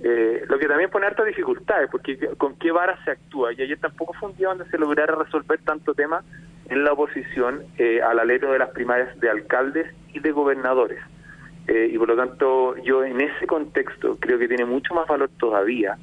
Eh, 0.00 0.44
lo 0.48 0.58
que 0.58 0.68
también 0.68 0.90
pone 0.90 1.06
hartas 1.06 1.26
dificultades, 1.26 1.88
porque 1.90 2.18
con 2.36 2.54
qué 2.56 2.70
vara 2.70 3.02
se 3.04 3.12
actúa, 3.12 3.52
y 3.52 3.62
ayer 3.62 3.78
tampoco 3.78 4.12
fue 4.14 4.30
un 4.30 4.36
día 4.36 4.48
donde 4.48 4.68
se 4.70 4.78
lograra 4.78 5.14
resolver 5.16 5.58
tanto 5.64 5.94
tema 5.94 6.22
en 6.68 6.84
la 6.84 6.92
oposición 6.92 7.62
eh, 7.78 8.00
al 8.02 8.18
alero 8.18 8.52
de 8.52 8.58
las 8.58 8.70
primarias 8.70 9.18
de 9.20 9.30
alcaldes 9.30 9.86
y 10.12 10.20
de 10.20 10.32
gobernadores. 10.32 11.00
Eh, 11.66 11.90
y 11.92 11.98
por 11.98 12.08
lo 12.08 12.16
tanto, 12.16 12.76
yo 12.78 13.04
en 13.04 13.20
ese 13.20 13.46
contexto 13.46 14.16
creo 14.20 14.38
que 14.38 14.48
tiene 14.48 14.64
mucho 14.64 14.94
más 14.94 15.06
valor 15.06 15.30
todavía 15.38 15.98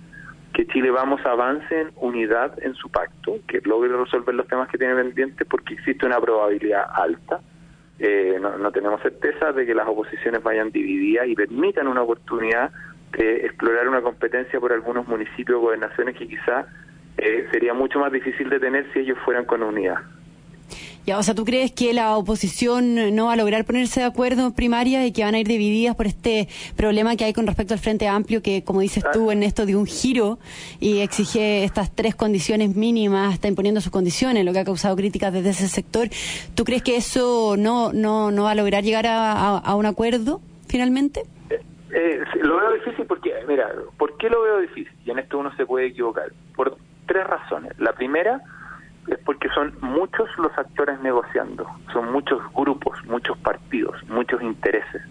que 0.55 0.65
Chile 0.67 0.89
vamos 0.89 1.19
avance 1.25 1.81
en 1.81 1.91
unidad 1.97 2.57
en 2.63 2.75
su 2.75 2.89
pacto, 2.89 3.39
que 3.45 3.59
logre 3.65 3.89
resolver 3.89 4.33
los 4.33 4.47
temas 4.47 4.69
que 4.69 4.77
tiene 4.77 4.95
pendientes, 4.95 5.45
porque 5.49 5.73
existe 5.73 6.05
una 6.05 6.19
probabilidad 6.21 6.85
alta. 6.93 7.41
Eh, 7.99 8.39
no, 8.39 8.71
tenemos 8.71 9.01
certeza 9.01 9.51
de 9.51 9.65
que 9.65 9.75
las 9.75 9.85
oposiciones 9.85 10.41
vayan 10.41 10.71
divididas 10.71 11.27
y 11.27 11.35
permitan 11.35 11.87
una 11.87 12.03
oportunidad 12.03 12.71
de 13.11 13.45
explorar 13.45 13.89
una 13.89 14.01
competencia 14.01 14.59
por 14.59 14.71
algunos 14.71 15.07
municipios 15.07 15.57
o 15.57 15.61
gobernaciones 15.61 16.15
que 16.15 16.27
quizá 16.27 16.67
eh, 17.17 17.47
sería 17.51 17.73
mucho 17.73 17.99
más 17.99 18.11
difícil 18.11 18.49
de 18.49 18.59
tener 18.59 18.85
si 18.93 18.99
ellos 18.99 19.17
fueran 19.25 19.43
con 19.43 19.61
unidad. 19.61 19.97
Ya, 21.05 21.19
o 21.19 21.23
sea, 21.23 21.35
¿tú 21.35 21.45
crees 21.45 21.71
que 21.71 21.93
la 21.93 22.17
oposición 22.17 23.15
no 23.15 23.27
va 23.27 23.33
a 23.33 23.35
lograr 23.35 23.63
ponerse 23.63 23.99
de 23.99 24.07
acuerdo 24.07 24.47
en 24.47 24.53
primaria 24.53 25.05
y 25.05 25.11
que 25.11 25.23
van 25.23 25.35
a 25.35 25.39
ir 25.39 25.47
divididas 25.47 25.95
por 25.95 26.07
este 26.07 26.47
problema 26.75 27.15
que 27.15 27.25
hay 27.25 27.33
con 27.33 27.45
respecto 27.45 27.75
al 27.75 27.79
Frente 27.79 28.07
Amplio, 28.07 28.41
que 28.41 28.63
como 28.63 28.79
dices 28.81 29.03
tú, 29.13 29.29
en 29.29 29.43
esto 29.43 29.67
de 29.67 29.75
un 29.75 29.85
giro 29.85 30.39
y 30.79 31.01
exige 31.01 31.63
estas 31.63 31.93
tres 31.93 32.15
condiciones 32.15 32.75
mínimas, 32.75 33.35
está 33.35 33.47
imponiendo 33.47 33.81
sus 33.81 33.91
condiciones, 33.91 34.43
lo 34.45 34.51
que 34.51 34.59
ha 34.59 34.65
causado 34.65 34.95
críticas 34.95 35.31
desde 35.31 35.51
ese 35.51 35.67
sector? 35.67 36.07
¿Tú 36.55 36.63
crees 36.63 36.81
que 36.81 36.95
eso 36.95 37.55
no, 37.55 37.93
no, 37.93 38.31
no 38.31 38.45
va 38.45 38.51
a 38.51 38.55
lograr 38.55 38.83
llegar 38.83 39.05
a, 39.07 39.75
un 39.75 39.85
acuerdo 39.85 40.41
finalmente? 40.67 41.21
Eh, 41.51 41.61
eh, 41.91 42.19
lo 42.41 42.57
veo 42.57 42.73
difícil 42.73 43.05
porque, 43.05 43.31
mira, 43.47 43.69
¿por 43.99 44.17
qué 44.17 44.27
lo 44.27 44.41
veo 44.41 44.57
difícil? 44.57 44.91
Y 45.05 45.11
en 45.11 45.19
esto 45.19 45.37
uno 45.37 45.55
se 45.55 45.67
puede 45.67 45.85
equivocar. 45.85 46.31
Por 46.55 46.77
tres 47.05 47.27
razones. 47.27 47.77
La 47.77 47.93
primera 47.93 48.41
es 49.07 49.19
porque 49.19 49.49
son 49.49 49.73
muchos 49.81 50.29
los 50.37 50.57
actores 50.57 50.99
negociando, 51.01 51.67
son 51.93 52.11
muchos 52.11 52.41
grupos, 52.53 52.97
muchos 53.05 53.37
partidos, 53.37 53.95
muchos 54.07 54.41
intereses. 54.41 55.01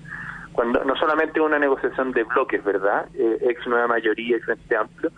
Cuando 0.53 0.85
no 0.85 0.97
solamente 0.97 1.41
una 1.41 1.59
negociación 1.59 2.13
de 2.13 2.25
bloques, 2.25 2.63
¿verdad? 2.65 3.07
Eh, 3.15 3.39
ex 3.43 3.67
nueva 3.67 3.89
mayoría, 3.89 4.37
ex 4.37 4.47
frente 4.47 4.77
amplio, 4.77 5.11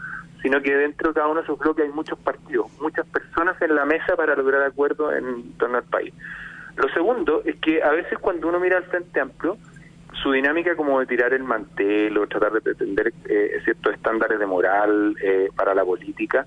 sino 0.43 0.61
que 0.63 0.75
dentro 0.77 1.09
de 1.09 1.15
cada 1.15 1.27
uno 1.27 1.41
de 1.41 1.45
esos 1.45 1.59
bloques 1.59 1.85
hay 1.85 1.93
muchos 1.93 2.19
partidos, 2.19 2.67
muchas 2.81 3.07
personas 3.07 3.61
en 3.61 3.75
la 3.75 3.85
mesa 3.85 4.17
para 4.17 4.37
lograr 4.37 4.63
acuerdos 4.63 5.15
en 5.15 5.53
torno 5.59 5.79
al 5.79 5.85
país. 5.85 6.15
Lo 6.77 6.89
segundo 6.91 7.43
es 7.45 7.57
que 7.57 7.83
a 7.83 7.91
veces 7.91 8.19
cuando 8.19 8.49
uno 8.49 8.61
mira 8.61 8.77
al 8.77 8.85
frente 8.85 9.21
amplio, 9.21 9.57
su 10.23 10.33
dinámica 10.33 10.77
como 10.77 11.01
de 11.01 11.07
tirar 11.07 11.33
el 11.33 11.43
mantel 11.43 12.17
o 12.19 12.27
tratar 12.27 12.53
de 12.53 12.61
pretender 12.61 13.13
eh, 13.29 13.61
ciertos 13.65 13.95
estándares 13.95 14.39
de 14.39 14.47
moral 14.47 15.17
eh, 15.23 15.49
para 15.55 15.75
la 15.75 15.85
política, 15.85 16.47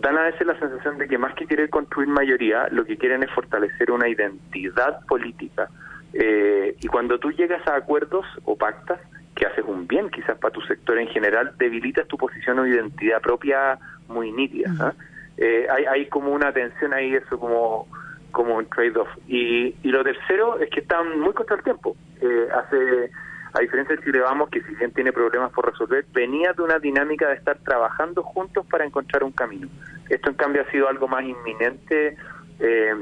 dan 0.00 0.18
a 0.18 0.22
veces 0.22 0.46
la 0.46 0.58
sensación 0.58 0.98
de 0.98 1.08
que 1.08 1.18
más 1.18 1.34
que 1.34 1.46
querer 1.46 1.70
construir 1.70 2.08
mayoría, 2.08 2.68
lo 2.70 2.84
que 2.84 2.96
quieren 2.96 3.22
es 3.22 3.30
fortalecer 3.30 3.90
una 3.90 4.08
identidad 4.08 5.04
política. 5.06 5.68
Eh, 6.12 6.76
y 6.80 6.86
cuando 6.88 7.18
tú 7.18 7.32
llegas 7.32 7.66
a 7.66 7.76
acuerdos 7.76 8.24
o 8.44 8.56
pactas, 8.56 9.00
que 9.34 9.46
haces 9.46 9.64
un 9.66 9.86
bien 9.86 10.08
quizás 10.10 10.38
para 10.38 10.52
tu 10.52 10.62
sector 10.62 10.98
en 10.98 11.08
general, 11.08 11.52
debilitas 11.58 12.08
tu 12.08 12.16
posición 12.16 12.58
o 12.58 12.66
identidad 12.66 13.20
propia 13.20 13.78
muy 14.08 14.32
nítida. 14.32 14.70
¿ah? 14.80 14.92
Eh, 15.36 15.66
hay, 15.70 15.84
hay 15.84 16.06
como 16.06 16.32
una 16.32 16.52
tensión 16.52 16.94
ahí, 16.94 17.14
eso 17.14 17.38
como 17.38 17.86
como 18.32 18.56
un 18.56 18.66
trade-off. 18.66 19.08
Y, 19.26 19.74
y 19.82 19.88
lo 19.88 20.04
tercero 20.04 20.58
es 20.60 20.68
que 20.68 20.80
están 20.80 21.18
muy 21.20 21.32
contra 21.32 21.56
el 21.56 21.62
tiempo. 21.62 21.96
Eh, 22.20 22.48
hace 22.54 23.10
a 23.56 23.60
diferencia 23.60 23.96
de 23.96 24.02
Chile 24.02 24.20
Vamos, 24.20 24.50
que 24.50 24.60
si 24.62 24.74
bien 24.74 24.92
tiene 24.92 25.12
problemas 25.12 25.50
por 25.52 25.70
resolver, 25.70 26.04
venía 26.12 26.52
de 26.52 26.62
una 26.62 26.78
dinámica 26.78 27.28
de 27.28 27.36
estar 27.36 27.56
trabajando 27.58 28.22
juntos 28.22 28.66
para 28.66 28.84
encontrar 28.84 29.24
un 29.24 29.32
camino. 29.32 29.68
Esto 30.10 30.30
en 30.30 30.36
cambio 30.36 30.62
ha 30.62 30.70
sido 30.70 30.88
algo 30.88 31.08
más 31.08 31.24
inminente 31.24 32.16
eh, 32.60 32.94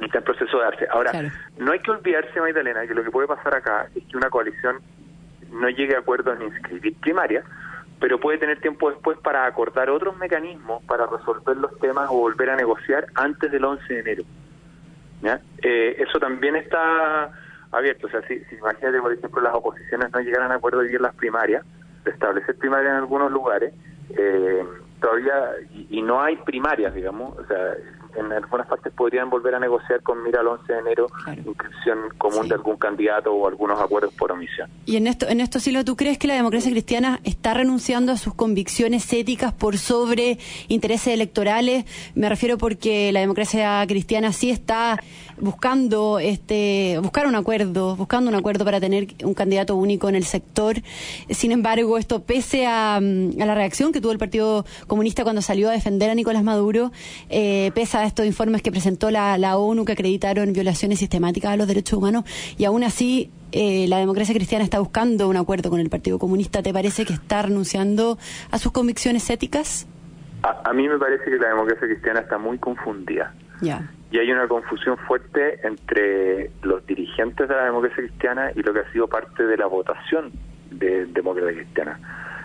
y 0.00 0.04
está 0.04 0.18
en 0.18 0.24
proceso 0.24 0.58
de 0.58 0.64
darse. 0.64 0.86
Ahora, 0.90 1.12
no 1.58 1.70
hay 1.70 1.78
que 1.78 1.90
olvidarse, 1.92 2.40
Magdalena, 2.40 2.86
que 2.86 2.94
lo 2.94 3.04
que 3.04 3.10
puede 3.10 3.28
pasar 3.28 3.54
acá 3.54 3.88
es 3.94 4.04
que 4.04 4.16
una 4.16 4.28
coalición 4.28 4.80
no 5.52 5.68
llegue 5.68 5.94
a 5.94 6.00
acuerdos 6.00 6.36
en 6.40 6.48
inscribir 6.48 6.96
primarias, 6.96 7.44
pero 8.00 8.18
puede 8.18 8.38
tener 8.38 8.60
tiempo 8.60 8.90
después 8.90 9.16
para 9.18 9.46
acordar 9.46 9.88
otros 9.88 10.16
mecanismos 10.18 10.82
para 10.84 11.06
resolver 11.06 11.56
los 11.56 11.78
temas 11.78 12.08
o 12.10 12.14
volver 12.14 12.50
a 12.50 12.56
negociar 12.56 13.06
antes 13.14 13.50
del 13.52 13.64
11 13.64 13.94
de 13.94 14.00
enero. 14.00 14.22
Eh, 15.62 15.96
eso 15.98 16.18
también 16.18 16.56
está 16.56 17.30
abierto. 17.72 18.06
O 18.06 18.10
sea, 18.10 18.22
si, 18.28 18.38
si 18.44 18.56
imagínate, 18.56 19.00
por 19.00 19.12
ejemplo, 19.12 19.42
las 19.42 19.54
oposiciones 19.54 20.10
no 20.12 20.20
llegaran 20.20 20.52
a 20.52 20.56
acuerdo 20.56 20.80
de 20.80 20.92
ir 20.92 21.00
las 21.00 21.14
primarias, 21.14 21.64
de 22.04 22.10
establecer 22.10 22.56
primarias 22.56 22.92
en 22.92 22.98
algunos 22.98 23.30
lugares, 23.30 23.72
eh, 24.10 24.64
todavía, 25.00 25.50
y, 25.72 25.98
y, 25.98 26.02
no 26.02 26.22
hay 26.22 26.36
primarias, 26.36 26.94
digamos, 26.94 27.36
o 27.38 27.46
sea, 27.46 27.74
en 28.16 28.32
algunas 28.32 28.66
partes 28.66 28.92
podrían 28.92 29.30
volver 29.30 29.54
a 29.54 29.60
negociar 29.60 30.02
con 30.02 30.22
mira 30.22 30.40
al 30.40 30.48
11 30.48 30.72
de 30.72 30.78
enero 30.78 31.06
inscripción 31.46 31.98
común 32.18 32.48
de 32.48 32.54
algún 32.54 32.76
candidato 32.76 33.32
o 33.32 33.46
algunos 33.46 33.80
acuerdos 33.80 34.12
por 34.14 34.32
omisión. 34.32 34.68
Y 34.84 34.96
en 34.96 35.06
esto, 35.06 35.28
en 35.28 35.40
esto 35.40 35.60
Silo, 35.60 35.84
¿tú 35.84 35.96
crees 35.96 36.18
que 36.18 36.26
la 36.26 36.34
democracia 36.34 36.70
cristiana 36.70 37.20
está 37.24 37.54
renunciando 37.54 38.12
a 38.12 38.16
sus 38.16 38.34
convicciones 38.34 39.12
éticas 39.12 39.52
por 39.52 39.78
sobre 39.78 40.38
intereses 40.68 41.14
electorales? 41.14 41.84
Me 42.14 42.28
refiero 42.28 42.58
porque 42.58 43.12
la 43.12 43.20
democracia 43.20 43.84
cristiana 43.86 44.32
sí 44.32 44.50
está 44.50 44.98
buscando 45.38 46.18
este 46.18 46.98
buscar 47.02 47.26
un 47.26 47.34
acuerdo, 47.34 47.96
buscando 47.96 48.30
un 48.30 48.36
acuerdo 48.36 48.64
para 48.64 48.80
tener 48.80 49.08
un 49.22 49.34
candidato 49.34 49.76
único 49.76 50.08
en 50.08 50.14
el 50.14 50.24
sector. 50.24 50.76
Sin 51.30 51.52
embargo, 51.52 51.98
esto 51.98 52.22
pese 52.22 52.66
a, 52.66 52.98
mm, 53.00 53.40
a 53.40 53.46
la 53.46 53.54
reacción 53.54 53.92
que 53.92 54.00
tuvo 54.00 54.12
el 54.12 54.18
Partido 54.18 54.64
Comunista 54.86 55.24
cuando 55.24 55.42
salió 55.42 55.68
a 55.68 55.72
defender 55.72 56.10
a 56.10 56.14
Nicolás 56.14 56.42
Maduro, 56.42 56.92
eh, 57.28 57.70
pese 57.74 57.98
a 57.98 58.05
estos 58.06 58.26
informes 58.26 58.62
que 58.62 58.70
presentó 58.70 59.10
la, 59.10 59.38
la 59.38 59.56
ONU 59.56 59.84
que 59.84 59.92
acreditaron 59.92 60.52
violaciones 60.52 60.98
sistemáticas 60.98 61.52
a 61.52 61.56
los 61.56 61.66
derechos 61.66 61.98
humanos 61.98 62.24
y 62.58 62.64
aún 62.64 62.84
así 62.84 63.30
eh, 63.52 63.86
la 63.88 63.98
democracia 63.98 64.34
cristiana 64.34 64.64
está 64.64 64.78
buscando 64.78 65.28
un 65.28 65.36
acuerdo 65.36 65.70
con 65.70 65.80
el 65.80 65.88
Partido 65.88 66.18
Comunista. 66.18 66.62
¿Te 66.62 66.72
parece 66.72 67.04
que 67.04 67.12
está 67.12 67.42
renunciando 67.42 68.18
a 68.50 68.58
sus 68.58 68.72
convicciones 68.72 69.30
éticas? 69.30 69.86
A, 70.42 70.72
mí 70.72 70.86
me 70.86 70.98
parece 70.98 71.24
que 71.24 71.38
la 71.38 71.48
democracia 71.48 71.88
cristiana 71.88 72.20
está 72.20 72.38
muy 72.38 72.58
confundida. 72.58 73.32
Ya. 73.62 73.90
Y 74.10 74.18
hay 74.18 74.30
una 74.30 74.46
confusión 74.46 74.96
fuerte 74.98 75.66
entre 75.66 76.50
los 76.62 76.86
dirigentes 76.86 77.48
de 77.48 77.54
la 77.54 77.64
democracia 77.64 77.96
cristiana 77.96 78.52
y 78.54 78.62
lo 78.62 78.72
que 78.72 78.80
ha 78.80 78.92
sido 78.92 79.08
parte 79.08 79.44
de 79.44 79.56
la 79.56 79.66
votación 79.66 80.32
de 80.70 81.06
democracia 81.06 81.54
cristiana. 81.54 81.98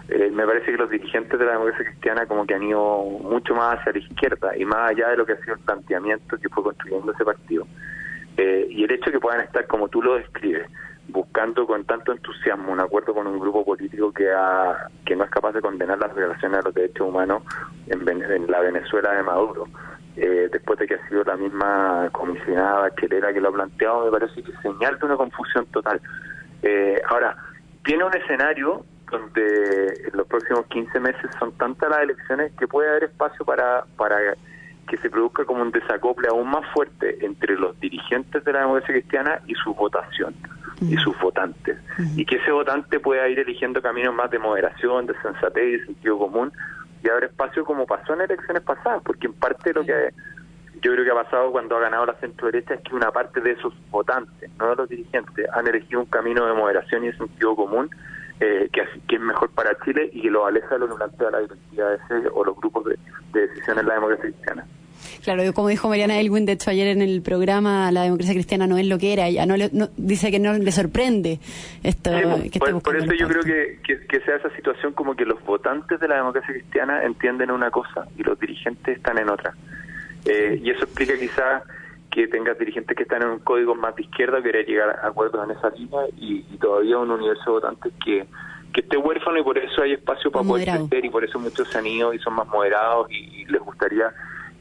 Eh, 0.10 0.30
me 0.32 0.46
parece 0.46 0.72
que 0.72 0.78
los 0.78 0.90
dirigentes 0.90 1.40
de 1.40 1.46
la 1.46 1.54
democracia 1.54 1.86
cristiana 1.86 2.26
como 2.26 2.46
que 2.46 2.54
han 2.54 2.64
ido 2.64 3.04
mucho 3.04 3.56
más 3.56 3.80
hacia 3.80 3.94
la 3.94 4.00
izquierda 4.00 4.58
y 4.58 4.66
más 4.66 4.92
allá 4.92 5.10
de 5.10 5.18
lo 5.18 5.26
que 5.26 5.34
ha 5.34 5.38
sido 5.38 5.54
el 5.54 5.60
planteamiento 5.62 6.38
que 6.38 6.50
fue 6.50 6.64
construyendo 6.64 7.12
ese 7.12 7.24
partido. 7.24 7.66
Eh, 8.38 8.68
y 8.70 8.84
el 8.84 8.92
hecho 8.92 9.06
de 9.06 9.12
que 9.14 9.20
puedan 9.20 9.42
estar, 9.42 9.66
como 9.68 9.88
tú 9.88 10.02
lo 10.02 10.16
describes, 10.16 10.68
buscando 11.08 11.66
con 11.68 11.86
tanto 11.86 12.12
entusiasmo 12.12 12.72
un 12.72 12.80
acuerdo 12.80 13.14
con 13.14 13.28
un 13.28 13.40
grupo 13.40 13.64
político 13.64 14.12
que 14.12 14.32
ha, 14.32 14.88
que 15.06 15.16
no 15.16 15.24
es 15.24 15.30
capaz 15.30 15.52
de 15.54 15.62
condenar 15.62 16.00
las 16.00 16.16
violaciones 16.16 16.60
de 16.60 16.64
los 16.64 16.74
derechos 16.74 17.08
humanos 17.08 17.44
en, 17.88 18.52
la 18.52 18.60
Venezuela 18.62 19.14
de 19.14 19.24
Maduro, 19.24 19.68
eh, 20.16 20.50
después 20.52 20.80
de 20.80 20.88
que 20.88 20.96
ha 20.96 21.08
sido 21.10 21.24
la 21.24 21.36
misma 21.36 22.10
comisionada 22.12 22.94
chelera 22.96 23.34
que 23.34 23.42
lo 23.42 23.50
ha 23.50 23.54
planteado, 23.54 24.06
me 24.06 24.12
parece 24.12 24.42
que 24.44 24.52
señal 24.62 24.98
de 25.00 25.06
una 25.06 25.18
confusión 25.18 25.66
total. 25.68 26.02
ahora, 27.10 27.36
tiene 27.84 28.04
un 28.04 28.16
escenario 28.16 28.86
donde 29.12 30.08
en 30.08 30.18
los 30.18 30.26
próximos 30.28 30.66
15 30.68 31.00
meses 31.00 31.30
son 31.38 31.52
tantas 31.54 31.90
las 31.90 32.02
elecciones 32.02 32.52
que 32.58 32.68
puede 32.68 32.90
haber 32.90 33.04
espacio 33.06 33.46
para, 33.46 33.86
para 33.98 34.18
que 34.88 34.98
se 34.98 35.10
produzca 35.10 35.46
como 35.46 35.62
un 35.62 35.72
desacople 35.72 36.28
aún 36.30 36.50
más 36.50 36.66
fuerte 36.74 37.24
entre 37.24 37.56
los 37.56 37.80
dirigentes 37.80 38.44
de 38.44 38.54
la 38.54 38.62
democracia 38.62 38.96
cristiana 38.96 39.40
y 39.48 39.54
su 39.56 39.74
votación 39.74 40.34
y 40.82 40.98
sus 40.98 41.18
votantes. 41.20 41.78
Y 42.16 42.26
que 42.26 42.38
ese 42.38 42.52
votante 42.52 43.00
pueda 43.00 43.28
ir 43.28 43.40
eligiendo 43.40 43.82
caminos 43.82 44.16
más 44.16 44.32
de 44.32 44.40
moderación, 44.40 45.06
de 45.06 45.14
sensatez 45.22 45.64
y 45.64 45.72
de 45.78 45.86
sentido 45.86 46.18
común 46.18 46.52
y 47.04 47.10
haber 47.10 47.26
espacio 47.26 47.66
como 47.66 47.86
pasó 47.86 48.14
en 48.14 48.22
elecciones 48.22 48.64
pasadas, 48.64 49.02
porque 49.04 49.28
en 49.28 49.34
parte 49.34 49.74
lo 49.74 49.84
que 49.84 50.10
yo 50.82 50.94
creo 50.94 51.06
que 51.06 51.12
ha 51.12 51.24
pasado 51.24 51.52
cuando 51.52 51.78
ha 51.78 51.80
ganado 51.80 52.06
la 52.08 52.14
centro 52.16 52.48
derecha 52.48 52.74
es 52.74 52.82
que 52.82 52.96
una 52.96 53.12
parte 53.12 53.40
de 53.42 53.52
esos 53.52 53.74
votantes, 53.92 54.50
no 54.58 54.70
de 54.72 54.76
los 54.76 54.90
dirigentes, 54.90 55.48
han 55.54 55.68
elegido 55.68 56.00
un 56.00 56.06
camino 56.08 56.46
de 56.48 56.54
moderación 56.54 57.04
y 57.04 57.08
de 57.08 57.18
sentido 57.18 57.56
común 57.56 57.90
eh, 58.42 58.70
que, 58.74 58.82
que, 59.08 59.16
es 59.16 59.22
mejor 59.22 59.52
para 59.52 59.78
Chile 59.86 60.10
y 60.12 60.24
que 60.24 60.32
lo 60.32 60.46
aleja 60.46 60.74
de 60.74 60.80
lo 60.80 60.90
que 60.90 60.96
plantea 60.96 61.30
la 61.30 61.40
directiva 61.40 61.94
ese, 61.94 62.28
o 62.34 62.44
los 62.44 62.56
grupos 62.58 62.86
de, 62.86 62.98
de 63.34 63.48
decisión 63.48 63.78
en 63.78 63.88
la 63.88 63.94
democracia 63.94 64.26
cristiana. 64.26 64.66
Claro, 65.24 65.44
como 65.54 65.68
dijo 65.68 65.88
Mariana 65.88 66.20
Elwin, 66.20 66.46
de 66.46 66.54
hecho 66.54 66.72
ayer 66.72 66.88
en 66.88 67.02
el 67.02 67.22
programa, 67.22 67.92
la 67.92 68.04
democracia 68.04 68.34
cristiana 68.34 68.66
no 68.66 68.78
es 68.78 68.88
lo 68.88 68.98
que 68.98 69.14
era, 69.14 69.30
ya 69.30 69.46
no, 69.46 69.56
le, 69.56 69.70
dice 69.98 70.32
que 70.32 70.40
no 70.40 70.54
le 70.54 70.72
sorprende 70.72 71.40
esto. 71.84 72.12
que 72.52 72.60
por, 72.60 72.82
por, 72.82 72.96
eso 72.96 73.14
yo 73.14 73.28
creo 73.28 73.44
que, 73.44 73.80
que, 74.08 74.20
sea 74.22 74.38
esa 74.38 74.50
situación 74.56 74.94
como 74.94 75.16
que 75.16 75.26
los 75.26 75.44
votantes 75.44 76.00
de 76.00 76.08
la 76.08 76.16
democracia 76.16 76.54
cristiana 76.54 77.04
entienden 77.04 77.52
una 77.52 77.70
cosa 77.70 78.08
y 78.18 78.24
los 78.24 78.40
dirigentes 78.40 78.98
están 78.98 79.20
en 79.20 79.30
otra. 79.30 79.54
Eh, 80.26 80.60
y 80.64 80.72
eso 80.72 80.86
explica 80.86 81.14
quizás 81.18 81.64
que 82.12 82.28
tengas 82.28 82.60
dirigentes 82.60 82.96
que 82.96 83.04
están 83.04 83.24
en 83.24 83.30
un 83.30 83.40
código 83.40 83.74
más 83.74 83.96
de 83.96 84.04
izquierda, 84.04 84.42
querer 84.44 84.66
llegar 84.66 85.00
a 85.02 85.08
acuerdos 85.08 85.44
en 85.46 85.58
esa 85.58 85.70
línea 85.70 86.02
y, 86.18 86.42
todavía 86.58 87.00
un 87.00 87.10
universo 87.10 87.44
de 87.46 87.52
votantes 87.52 87.94
que, 88.04 88.28
que 88.74 88.82
esté 88.82 88.98
huérfano 88.98 89.40
y 89.40 89.44
por 89.44 89.58
eso 89.58 89.82
hay 89.82 89.94
espacio 89.94 90.30
para 90.30 90.46
poder 90.46 90.68
crecer 90.68 91.06
y 91.06 91.10
por 91.10 91.24
eso 91.24 91.40
muchos 91.40 91.68
se 91.70 91.78
han 91.80 91.88
ido 91.88 92.14
y 92.14 92.20
son 92.20 92.36
más 92.36 92.48
moderados 92.48 93.10
y 93.10 93.46
les 93.46 93.62
gustaría 93.62 94.14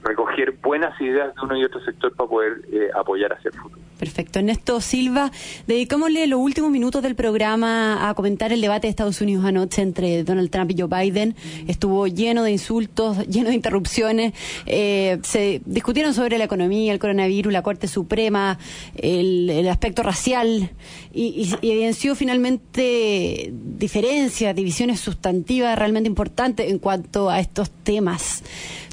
recoger 0.03 0.53
buenas 0.53 0.99
ideas 1.01 1.35
de 1.35 1.41
uno 1.43 1.57
y 1.57 1.65
otro 1.65 1.81
sector 1.81 2.15
para 2.15 2.29
poder 2.31 2.63
eh, 2.73 2.89
apoyar 2.95 3.33
hacia 3.33 3.51
el 3.51 3.59
futuro. 3.59 3.90
Perfecto. 4.01 4.39
Ernesto 4.39 4.81
Silva, 4.81 5.31
dedicámosle 5.67 6.27
los 6.27 6.41
últimos 6.41 6.71
minutos 6.71 7.03
del 7.03 7.15
programa 7.15 8.09
a 8.09 8.15
comentar 8.15 8.51
el 8.51 8.63
debate 8.63 8.87
de 8.87 8.93
Estados 8.93 9.21
Unidos 9.21 9.45
anoche 9.45 9.83
entre 9.83 10.25
Donald 10.25 10.49
Trump 10.49 10.71
y 10.71 10.81
Joe 10.81 10.89
Biden. 10.89 11.37
Estuvo 11.69 12.07
lleno 12.07 12.43
de 12.43 12.51
insultos, 12.51 13.19
lleno 13.29 13.51
de 13.51 13.57
interrupciones. 13.57 14.33
Eh, 14.65 15.19
se 15.23 15.61
discutieron 15.67 16.15
sobre 16.15 16.39
la 16.39 16.45
economía, 16.45 16.95
el 16.95 16.99
coronavirus, 16.99 17.53
la 17.53 17.61
Corte 17.61 17.89
Suprema, 17.89 18.59
el, 18.97 19.69
aspecto 19.69 20.03
racial 20.03 20.71
y, 21.13 21.55
y, 21.61 21.71
evidenció 21.71 22.15
finalmente 22.15 23.53
diferencias, 23.53 24.57
divisiones 24.57 24.99
sustantivas 24.99 25.79
realmente 25.79 26.09
importantes 26.09 26.71
en 26.71 26.79
cuanto 26.79 27.29
a 27.29 27.39
estos 27.39 27.71
temas. 27.71 28.45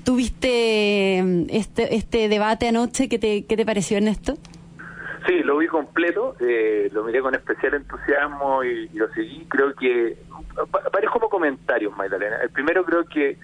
¿Tuviste 0.03 1.23
mm, 1.23 1.43
este, 1.49 1.95
este 1.95 2.27
debate 2.27 2.67
anoche? 2.67 3.07
¿Qué 3.07 3.17
te, 3.17 3.45
qué 3.45 3.55
te 3.55 3.65
pareció, 3.65 3.95
Ernesto? 3.95 4.37
Sí, 5.25 5.39
lo 5.43 5.57
vi 5.57 5.67
completo, 5.67 6.35
eh, 6.39 6.89
lo 6.93 7.03
miré 7.03 7.21
con 7.21 7.33
especial 7.33 7.73
entusiasmo 7.73 8.63
y, 8.63 8.89
lo 8.89 9.07
seguí. 9.13 9.45
Creo 9.49 9.73
que 9.73 10.17
varios 10.91 11.11
como 11.11 11.29
comentarios, 11.29 11.95
Magdalena. 11.95 12.37
El 12.43 12.49
primero 12.49 12.85
creo 12.85 13.05
que 13.05 13.37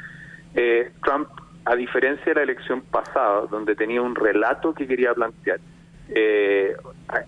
eh, 0.56 0.92
Trump, 1.04 1.30
a 1.66 1.76
diferencia 1.76 2.26
de 2.26 2.36
la 2.36 2.44
elección 2.44 2.82
pasada, 2.82 3.48
donde 3.50 3.76
tenía 3.76 4.02
un 4.02 4.16
relato 4.16 4.74
que 4.74 4.88
quería 4.88 5.14
plantear, 5.14 5.60
eh, 6.10 6.76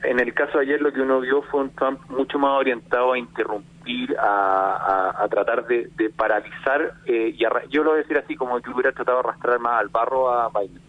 en 0.04 0.20
el 0.20 0.34
caso 0.34 0.58
de 0.58 0.66
ayer 0.66 0.82
lo 0.82 0.92
que 0.92 1.02
uno 1.02 1.22
vio 1.22 1.42
fue 1.44 1.62
un 1.62 1.70
Trump 1.72 2.02
mucho 2.10 2.38
más 2.38 2.52
orientado 2.52 3.14
a 3.14 3.18
interrumpir, 3.18 4.16
a, 4.20 5.25
tratar 5.30 5.66
de, 5.66 5.90
paralizar, 6.16 6.94
eh, 7.06 7.34
y 7.36 7.38
yo 7.70 7.84
lo 7.84 7.92
voy 7.92 8.00
a 8.00 8.02
decir 8.04 8.18
así, 8.18 8.36
como 8.36 8.62
que 8.62 8.70
hubiera 8.70 8.92
tratado 8.92 9.22
de 9.22 9.30
arrastrar 9.30 9.60
más 9.60 9.80
al 9.80 9.90
barro 9.90 10.32
a 10.32 10.50
Biden. 10.50 10.82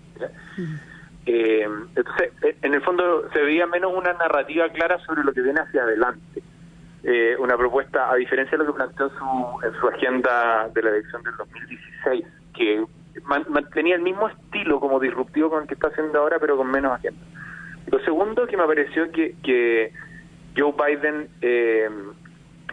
Eh, 1.26 1.68
entonces, 1.96 2.32
en 2.62 2.74
el 2.74 2.80
fondo 2.82 3.28
se 3.32 3.42
veía 3.42 3.66
menos 3.66 3.92
una 3.94 4.12
narrativa 4.12 4.68
clara 4.68 4.98
sobre 5.04 5.24
lo 5.24 5.32
que 5.32 5.42
viene 5.42 5.60
hacia 5.60 5.82
adelante. 5.82 6.42
Eh, 7.02 7.36
una 7.38 7.56
propuesta, 7.56 8.10
a 8.10 8.16
diferencia 8.16 8.56
de 8.56 8.64
lo 8.64 8.72
que 8.72 8.76
planteó 8.76 9.08
su, 9.10 9.66
en 9.66 9.80
su 9.80 9.88
agenda 9.88 10.68
de 10.72 10.82
la 10.82 10.90
elección 10.90 11.22
del 11.22 11.36
2016, 11.36 12.26
que 12.54 12.84
mantenía 13.48 13.96
el 13.96 14.02
mismo 14.02 14.28
estilo 14.28 14.80
como 14.80 14.98
disruptivo 15.00 15.50
con 15.50 15.62
el 15.62 15.68
que 15.68 15.74
está 15.74 15.88
haciendo 15.88 16.18
ahora, 16.18 16.38
pero 16.38 16.56
con 16.56 16.70
menos 16.70 16.92
agenda. 16.92 17.20
Lo 17.90 18.00
segundo 18.00 18.46
que 18.46 18.56
me 18.56 18.66
pareció 18.66 19.10
que, 19.12 19.36
que 19.42 19.92
Joe 20.56 20.72
Biden 20.72 21.28
eh, 21.40 21.88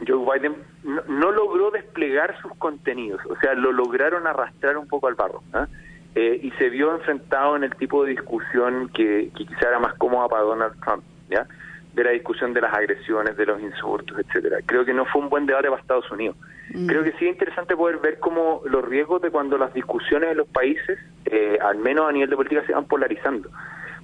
Joe 0.07 0.25
Biden 0.25 0.55
no, 0.83 1.31
logró 1.31 1.71
desplegar 1.71 2.39
sus 2.41 2.53
contenidos, 2.55 3.21
o 3.29 3.35
sea, 3.37 3.53
lo 3.53 3.71
lograron 3.71 4.27
arrastrar 4.27 4.77
un 4.77 4.87
poco 4.87 5.07
al 5.07 5.15
barro. 5.15 5.43
¿ah? 5.53 5.67
Eh, 6.15 6.39
y 6.43 6.51
se 6.51 6.69
vio 6.69 6.93
enfrentado 6.93 7.55
en 7.55 7.63
el 7.63 7.75
tipo 7.75 8.03
de 8.03 8.11
discusión 8.11 8.89
que, 8.89 9.31
que 9.35 9.45
quizá 9.45 9.69
era 9.69 9.79
más 9.79 9.95
cómoda 9.95 10.27
para 10.27 10.43
Donald 10.43 10.73
Trump, 10.83 11.03
¿ya? 11.29 11.47
de 11.93 12.03
la 12.03 12.11
discusión 12.11 12.53
de 12.53 12.61
las 12.61 12.73
agresiones, 12.73 13.37
de 13.37 13.45
los 13.45 13.61
insultos, 13.61 14.17
etcétera. 14.19 14.57
Creo 14.65 14.83
que 14.83 14.93
no 14.93 15.05
fue 15.05 15.21
un 15.21 15.29
buen 15.29 15.45
debate 15.45 15.69
para 15.69 15.81
Estados 15.81 16.09
Unidos. 16.11 16.35
Mm. 16.73 16.87
Creo 16.87 17.03
que 17.03 17.11
sí 17.13 17.25
es 17.25 17.33
interesante 17.33 17.75
poder 17.75 17.97
ver 17.97 18.19
cómo 18.19 18.61
los 18.65 18.83
riesgos 18.83 19.21
de 19.21 19.29
cuando 19.29 19.57
las 19.57 19.73
discusiones 19.73 20.31
en 20.31 20.37
los 20.37 20.47
países, 20.47 20.99
eh, 21.25 21.57
al 21.61 21.77
menos 21.77 22.09
a 22.09 22.11
nivel 22.11 22.29
de 22.29 22.35
política, 22.35 22.63
se 22.65 22.73
van 22.73 22.85
polarizando 22.85 23.49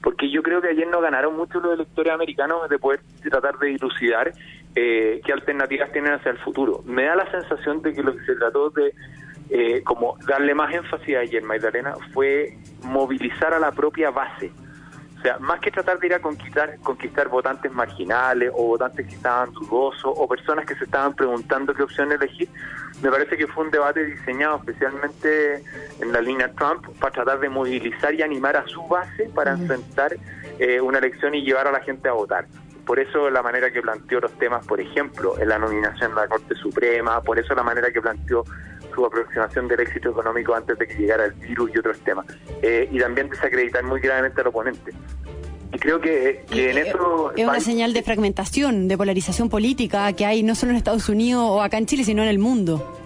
porque 0.01 0.29
yo 0.29 0.41
creo 0.43 0.61
que 0.61 0.69
ayer 0.69 0.87
no 0.87 1.01
ganaron 1.01 1.35
mucho 1.35 1.59
los 1.59 1.73
electores 1.73 2.13
americanos 2.13 2.69
de 2.69 2.79
poder 2.79 3.01
tratar 3.29 3.57
de 3.59 3.67
dilucidar 3.67 4.31
eh, 4.75 5.21
qué 5.25 5.33
alternativas 5.33 5.91
tienen 5.91 6.13
hacia 6.13 6.31
el 6.31 6.37
futuro. 6.37 6.81
Me 6.85 7.03
da 7.03 7.15
la 7.15 7.29
sensación 7.31 7.81
de 7.81 7.93
que 7.93 8.03
lo 8.03 8.15
que 8.15 8.23
se 8.25 8.35
trató 8.35 8.69
de 8.69 8.93
eh, 9.49 9.81
como 9.83 10.17
darle 10.27 10.53
más 10.53 10.73
énfasis 10.73 11.17
ayer, 11.17 11.43
Magdalena, 11.43 11.95
fue 12.13 12.57
movilizar 12.83 13.53
a 13.53 13.59
la 13.59 13.71
propia 13.71 14.11
base. 14.11 14.51
O 15.17 15.21
sea, 15.21 15.37
más 15.39 15.59
que 15.59 15.69
tratar 15.69 15.99
de 15.99 16.07
ir 16.07 16.13
a 16.13 16.19
conquistar, 16.19 16.77
conquistar 16.79 17.27
votantes 17.27 17.71
marginales 17.73 18.51
o 18.53 18.67
votantes 18.67 19.05
que 19.05 19.15
estaban 19.15 19.51
dudosos 19.51 20.13
o 20.15 20.27
personas 20.29 20.65
que 20.65 20.75
se 20.75 20.85
estaban 20.85 21.13
preguntando 21.13 21.73
qué 21.73 21.83
opción 21.83 22.11
elegir, 22.11 22.47
me 23.01 23.09
parece 23.09 23.35
que 23.35 23.47
fue 23.47 23.65
un 23.65 23.71
debate 23.71 24.05
diseñado 24.05 24.57
especialmente 24.57 25.63
en 25.99 26.13
la 26.13 26.21
línea 26.21 26.49
Trump 26.53 26.85
para 26.99 27.11
tratar 27.11 27.39
de 27.39 27.49
movilizar 27.49 28.13
y 28.13 28.21
animar 28.21 28.55
a 28.55 28.65
su 28.67 28.85
base 28.87 29.29
para 29.35 29.51
enfrentar 29.51 30.15
eh, 30.57 30.79
una 30.79 30.99
elección 30.99 31.35
y 31.35 31.41
llevar 31.41 31.67
a 31.67 31.71
la 31.71 31.81
gente 31.81 32.07
a 32.07 32.13
votar. 32.13 32.45
Por 32.85 32.99
eso 32.99 33.29
la 33.29 33.41
manera 33.41 33.71
que 33.71 33.81
planteó 33.81 34.19
los 34.19 34.31
temas, 34.37 34.65
por 34.65 34.79
ejemplo, 34.79 35.37
en 35.37 35.49
la 35.49 35.59
nominación 35.59 36.15
de 36.15 36.21
la 36.21 36.27
Corte 36.27 36.55
Suprema, 36.55 37.21
por 37.21 37.37
eso 37.39 37.53
la 37.53 37.63
manera 37.63 37.91
que 37.91 38.01
planteó 38.01 38.45
su 38.93 39.05
aproximación 39.05 39.67
del 39.67 39.81
éxito 39.81 40.09
económico 40.09 40.53
antes 40.53 40.77
de 40.77 40.87
que 40.87 40.95
llegara 40.95 41.25
el 41.25 41.33
virus 41.33 41.71
y 41.73 41.79
otros 41.79 41.99
temas. 41.99 42.25
Eh, 42.61 42.87
y 42.91 42.99
también 42.99 43.29
desacreditar 43.29 43.83
muy 43.83 43.99
gravemente 43.99 44.41
al 44.41 44.47
oponente. 44.47 44.91
Y 45.71 45.77
creo 45.77 46.01
que, 46.01 46.43
en 46.49 46.77
eso... 46.77 47.31
Es 47.35 47.47
una 47.47 47.59
señal 47.59 47.93
de 47.93 48.01
fragmentación, 48.01 48.87
de 48.87 48.97
polarización 48.97 49.49
política 49.49 50.11
que 50.13 50.25
hay 50.25 50.41
no 50.41 50.55
solo 50.55 50.71
en 50.71 50.77
Estados 50.77 51.09
Unidos 51.09 51.43
o 51.43 51.61
acá 51.61 51.77
en 51.77 51.85
Chile, 51.85 52.03
sino 52.03 52.23
en 52.23 52.29
el 52.29 52.39
mundo 52.39 52.98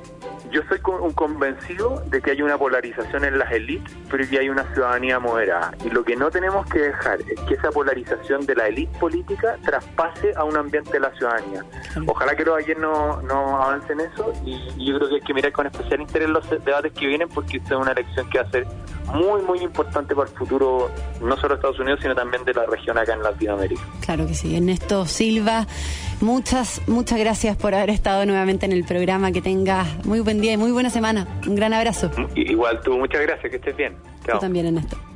yo 0.53 0.61
soy 0.69 0.79
un 1.01 1.13
convencido 1.13 2.03
de 2.07 2.21
que 2.21 2.31
hay 2.31 2.41
una 2.43 2.57
polarización 2.57 3.25
en 3.25 3.39
las 3.39 3.51
élites, 3.51 3.91
pero 4.09 4.23
que 4.29 4.39
hay 4.39 4.49
una 4.49 4.63
ciudadanía 4.73 5.19
moderada. 5.19 5.71
Y 5.83 5.89
lo 5.89 6.03
que 6.03 6.15
no 6.15 6.29
tenemos 6.29 6.67
que 6.67 6.79
dejar 6.79 7.19
es 7.21 7.39
que 7.41 7.55
esa 7.55 7.71
polarización 7.71 8.45
de 8.45 8.55
la 8.55 8.67
élite 8.67 8.97
política 8.99 9.57
traspase 9.65 10.31
a 10.35 10.43
un 10.43 10.55
ambiente 10.55 10.91
de 10.91 10.99
la 10.99 11.11
ciudadanía. 11.15 11.65
Ojalá 12.05 12.35
que 12.35 12.45
los 12.45 12.57
ayer 12.57 12.77
no, 12.77 13.19
no 13.23 13.61
avancen 13.63 13.99
eso 13.99 14.31
y, 14.45 14.59
yo 14.85 14.97
creo 14.97 15.09
que 15.09 15.15
hay 15.15 15.21
que 15.21 15.33
mirar 15.33 15.51
con 15.51 15.65
especial 15.65 16.01
interés 16.01 16.29
los 16.29 16.47
debates 16.49 16.93
que 16.93 17.07
vienen 17.07 17.29
porque 17.29 17.57
esta 17.57 17.73
es 17.73 17.81
una 17.81 17.91
elección 17.91 18.29
que 18.29 18.37
va 18.37 18.45
a 18.45 18.51
ser 18.51 18.67
muy, 19.13 19.41
muy 19.41 19.59
importante 19.59 20.15
para 20.15 20.29
el 20.29 20.35
futuro, 20.35 20.89
no 21.21 21.35
solo 21.37 21.49
de 21.49 21.55
Estados 21.55 21.79
Unidos, 21.79 21.99
sino 22.01 22.15
también 22.15 22.45
de 22.45 22.53
la 22.53 22.65
región 22.65 22.97
acá 22.97 23.13
en 23.13 23.23
Latinoamérica. 23.23 23.81
Claro 24.01 24.27
que 24.27 24.33
sí. 24.33 24.55
Ernesto 24.55 25.05
Silva, 25.05 25.67
muchas, 26.23 26.81
muchas 26.87 27.19
gracias 27.19 27.55
por 27.55 27.75
haber 27.75 27.89
estado 27.91 28.25
nuevamente 28.25 28.65
en 28.65 28.71
el 28.71 28.83
programa. 28.83 29.31
Que 29.31 29.41
tengas 29.41 30.05
muy 30.05 30.19
buen 30.21 30.41
día 30.41 30.53
y 30.53 30.57
muy 30.57 30.71
buena 30.71 30.89
semana. 30.89 31.27
Un 31.45 31.55
gran 31.55 31.73
abrazo. 31.73 32.09
Igual 32.35 32.81
tú, 32.81 32.97
muchas 32.97 33.21
gracias, 33.21 33.49
que 33.51 33.57
estés 33.57 33.75
bien. 33.75 33.95
Chao. 34.25 34.35
Tú 34.35 34.39
también, 34.39 34.65
Ernesto. 34.67 35.12